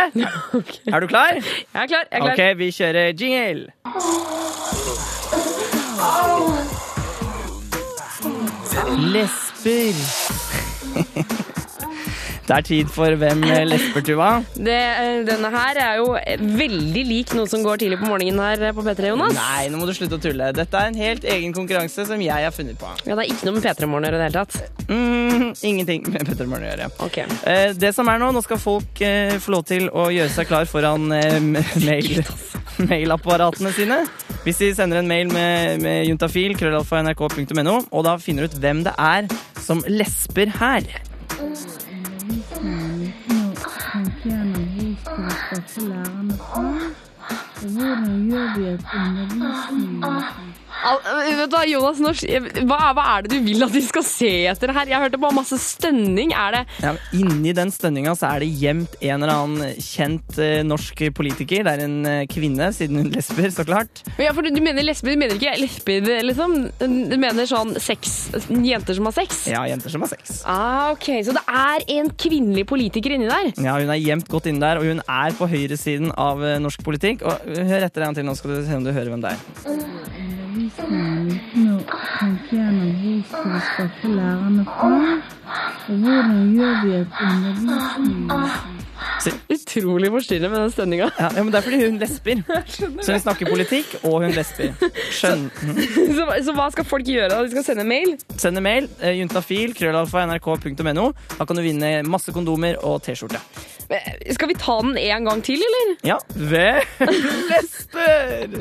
[0.92, 1.40] Er du klar?
[1.40, 2.06] Jeg er klar.
[2.06, 2.36] jeg er klar.
[2.36, 4.81] Ok, vi kjører jingle.
[8.98, 9.96] Lesber.
[12.42, 14.30] Det er tid for Hvem lesber, Tuva?
[14.58, 14.80] Det,
[15.28, 16.16] denne her er jo
[16.58, 19.38] veldig lik noe som går tidlig på morgenen her på P3, Jonas.
[19.38, 20.50] Nei, nå må du slutte å tulle.
[20.58, 22.90] Dette er en helt egen konkurranse som jeg har funnet på.
[23.06, 24.90] Ja, Det er ikke noe med P3 Morgen å gjøre i det hele tatt.
[24.90, 26.90] Mm, ingenting med P3 Morgen å gjøre.
[27.08, 27.38] Okay.
[27.48, 30.52] Eh, det som er nå, nå skal folk eh, få lov til å gjøre seg
[30.52, 31.40] klar foran eh,
[31.88, 32.26] mail,
[32.92, 34.02] mailapparatene sine.
[34.44, 38.82] Hvis de sender en mail med, med juntafil, krøllalfa nrk.no, og da finner ut hvem
[38.88, 39.28] det er
[39.62, 40.88] som lesper her.
[47.62, 50.24] Hvordan gjør vi et undervisning Al
[50.82, 52.26] vet du hva, Jonas, Norsk,
[52.68, 54.90] hva, hva er det du vil at vi skal se etter her?
[54.92, 56.34] Jeg hørte bare masse stønning.
[56.34, 60.62] Er det Ja, inni den stønninga så er det gjemt en eller annen kjent eh,
[60.68, 61.66] norsk politiker.
[61.68, 64.04] Det er en eh, kvinne, siden hun lesber, så klart.
[64.22, 66.58] Ja, for du, du mener lesber, du mener ikke lesber, liksom?
[66.82, 69.44] Du mener sånn sex Jenter som har sex?
[69.52, 70.42] Ja, jenter som har sex.
[70.50, 73.52] Ah, ok, Så det er en kvinnelig politiker inni der?
[73.62, 76.84] Ja, Hun er gjemt godt inni der, og hun er på høyresiden av eh, norsk
[76.86, 77.26] politikk.
[77.28, 79.36] Og eh, Hør etter en til, nå skal du se om du hører hvem det
[79.36, 80.41] er.
[80.80, 81.82] Undervisningen å
[82.20, 84.92] tenke gjennom hvor skal vi skaffe lærerne fra?
[85.88, 88.80] Og hvordan gjør vi et undervisning
[89.52, 91.10] Utrolig forstyrrende med den stønninga.
[91.20, 92.42] Ja, ja, men Det er fordi hun lesber.
[93.06, 94.74] Så hun snakker politikk, og hun lesber.
[95.14, 95.50] Skjønn.
[96.18, 97.30] Så, så hva skal folk gjøre?
[97.30, 97.42] da?
[97.44, 98.16] De skal sende mail?
[98.38, 98.90] Send mail.
[99.04, 101.12] Uh, Juntafil, krøllalfa, nrk.no.
[101.38, 103.42] Da kan du vinne masse kondomer og T-skjorte.
[104.32, 105.96] Skal vi ta den en gang til, eller?
[106.08, 107.10] Ja, hvem
[107.52, 108.60] lesber?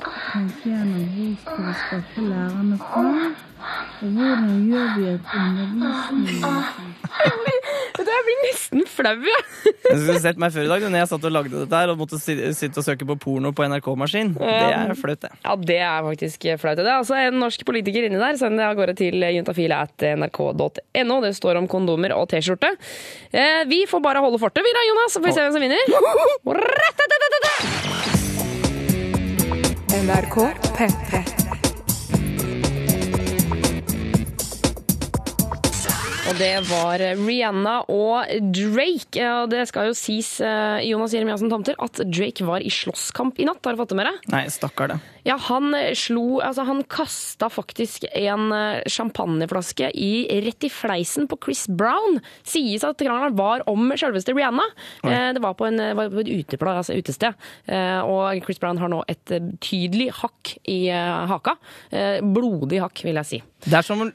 [0.00, 3.04] Undervisningen tenke gjennom hvor skal vi skaffe lærerne fra?
[4.00, 6.40] Og hvordan gjør vi et undervisning
[8.00, 9.42] Jeg blir nesten flau, jeg.
[9.84, 11.98] Du skulle sett meg før i dag når jeg satt og lagde dette her og
[12.00, 14.32] måtte sitte og søke på porno på NRK-maskin.
[14.38, 15.32] Det er flaut, det.
[15.44, 16.78] Ja, det er faktisk flaut.
[16.80, 18.38] Det er altså en norsk politiker inni der.
[18.40, 21.16] Send det av gårde til juntafil.nrk.no.
[21.26, 22.70] Det står om kondomer og T-skjorte.
[23.32, 25.64] Eh, Vi får bare holde fortet, vi da, Jonas, så får vi se hvem som
[25.66, 25.84] vinner.
[30.00, 30.36] NRK
[30.72, 31.18] P3.
[36.30, 39.26] Og det var Rihanna og Drake.
[39.42, 43.48] Og det skal jo sies, eh, Jonas Jeremiassen Tomter, at Drake var i slåsskamp i
[43.50, 43.60] natt.
[43.66, 44.32] Har du fått det med deg?
[44.32, 45.00] Nei, stakkar det.
[45.26, 51.38] Ja, han slo Altså, han kasta faktisk en eh, champagneflaske i, rett i fleisen på
[51.44, 52.20] Chris Brown.
[52.46, 54.64] Sies at krangelen var om selveste Rihanna.
[55.04, 57.34] Eh, Det var på, en, var på et uteplass, altså utested.
[57.66, 61.56] Eh, Og Chris Brown har nå et eh, tydelig hakk i eh, haka.
[61.90, 63.42] Eh, Blodig hakk, vil jeg si.
[63.60, 64.06] Det er som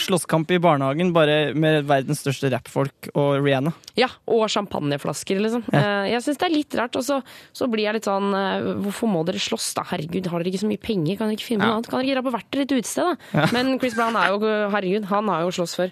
[0.00, 3.74] slåsskamp i barnehagen, bare med verdens største rappfolk og Rihanna.
[4.00, 5.66] Ja, og champagneflasker, liksom.
[5.76, 6.96] Eh, Jeg syns det er litt rart.
[6.96, 7.18] Og så,
[7.52, 9.84] så blir jeg litt sånn eh, Hvorfor må dere slåss, da?
[9.92, 11.18] Herregud, har dere ikke så mye penger?
[11.20, 11.70] Kan dere ikke finne på Ja.
[11.74, 11.90] noe annet?
[11.90, 13.40] Kan dere ikke dra på hvert deres utested, da?
[13.40, 13.46] Ja.
[13.52, 14.38] Men Chris Brown er jo
[14.74, 15.90] Herregud, han har jo slåss før.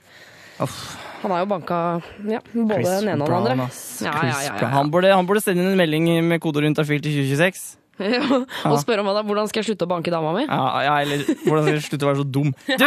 [1.22, 1.76] Han har jo banka
[2.28, 3.64] ja, både Chris den ene og den andre.
[3.68, 3.82] ass.
[4.02, 4.72] Ja, Chris ja, ja, ja, Brown.
[4.78, 7.78] Han, burde, han burde sende inn en melding med kodeord juntafil til 2026.
[8.66, 10.46] og spørre om da, hvordan skal jeg slutte å banke dama mi?
[10.48, 12.50] Ja, ja, eller hvordan skal jeg slutte å være så dum?
[12.66, 12.86] Du,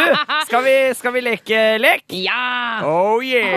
[0.50, 2.04] skal vi, skal vi leke lek?
[2.12, 2.82] Ja!
[2.84, 3.56] Oh yeah!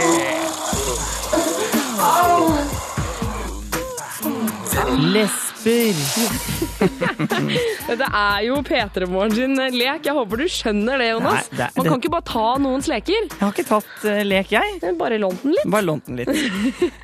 [5.69, 6.57] Lesber.
[7.89, 10.05] Dette er jo P3 Morgen sin lek.
[10.07, 11.49] Jeg håper du skjønner det, Jonas.
[11.51, 13.27] Nei, det Man Man det- kan ikke bare ta noens leker.
[13.29, 14.79] Jeg har ikke tatt uh, lek, jeg.
[14.99, 15.67] Bare lånt den litt.
[15.73, 16.31] Bare lånt den litt.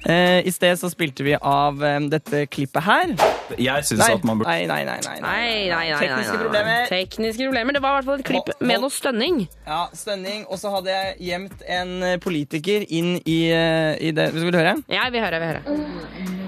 [0.08, 3.16] uh, I sted så spilte vi av um, dette klippet her.
[3.62, 6.44] Jeg syns at man burde nei, nei, nei, nei, Nei, nei, nei, Tekniske nei, nei.
[6.46, 6.88] problemer.
[6.92, 7.78] Tekniske problemer.
[7.78, 9.44] Det var i hvert fall et klipp Hold- med noe stønning.
[9.68, 10.46] Ja, stønning.
[10.50, 11.94] Og så hadde jeg gjemt en
[12.24, 14.78] politiker inn i, i det Vil du høre?
[14.92, 16.44] Ja, vi hører, vi hører.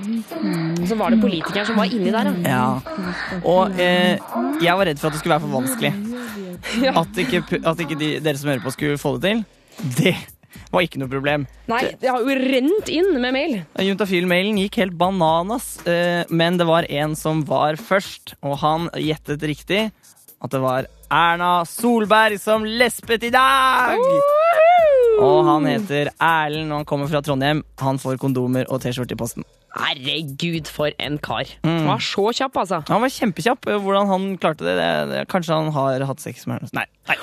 [0.82, 2.56] Og så var det politikeren som var inni der, ja.
[2.58, 3.42] Ja.
[3.44, 4.18] Og eh,
[4.64, 5.94] jeg var redd for at det skulle være for vanskelig.
[7.00, 9.44] At ikke, at ikke de, dere som hører på, skulle få det til.
[10.00, 10.16] Det
[10.74, 11.46] var ikke noe problem.
[11.70, 13.54] Nei, det har jo rent inn med mail.
[13.86, 19.46] Juntafil-mailen gikk helt bananas, eh, men det var en som var først, og han gjettet
[19.48, 19.84] riktig
[20.38, 23.96] at det var Erna Solberg som lespet i dag!
[25.18, 27.64] Og han heter Erlend, og han kommer fra Trondheim.
[27.82, 29.48] Han får kondomer og T-skjorte i posten.
[29.78, 31.50] Herregud, for en kar.
[31.64, 31.70] Mm.
[31.70, 32.82] Han var så kjapp, altså.
[32.90, 33.70] Han var kjempekjapp.
[33.84, 36.70] Hvordan han klarte det, det, det Kanskje han har hatt sex med henne?
[36.78, 36.88] Nei.
[37.12, 37.18] nei.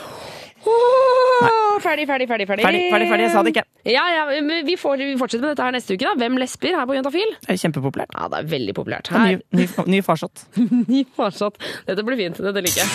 [0.65, 2.65] Oh, ferdig, ferdig, ferdig, ferdig.
[2.65, 3.65] Ferdig, ferdig, ferdig, jeg sa det ikke.
[3.91, 4.23] Ja, ja,
[4.65, 6.07] vi, får, vi fortsetter med dette her neste uke.
[6.07, 6.15] da.
[6.23, 7.35] Hvem lesber her på Juntafil?
[7.45, 8.15] Det er kjempepopulært.
[8.17, 9.11] Ja, det er veldig populært.
[9.13, 9.19] Her.
[9.27, 10.47] Ny, ny, ny farsott.
[10.93, 11.61] ny farsott.
[11.89, 12.37] Dette blir fint.
[12.49, 12.91] Dette liker jeg.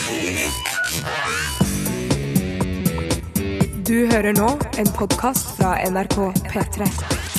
[3.90, 6.18] Du hører nå en podkast fra NRK
[6.52, 7.39] P3.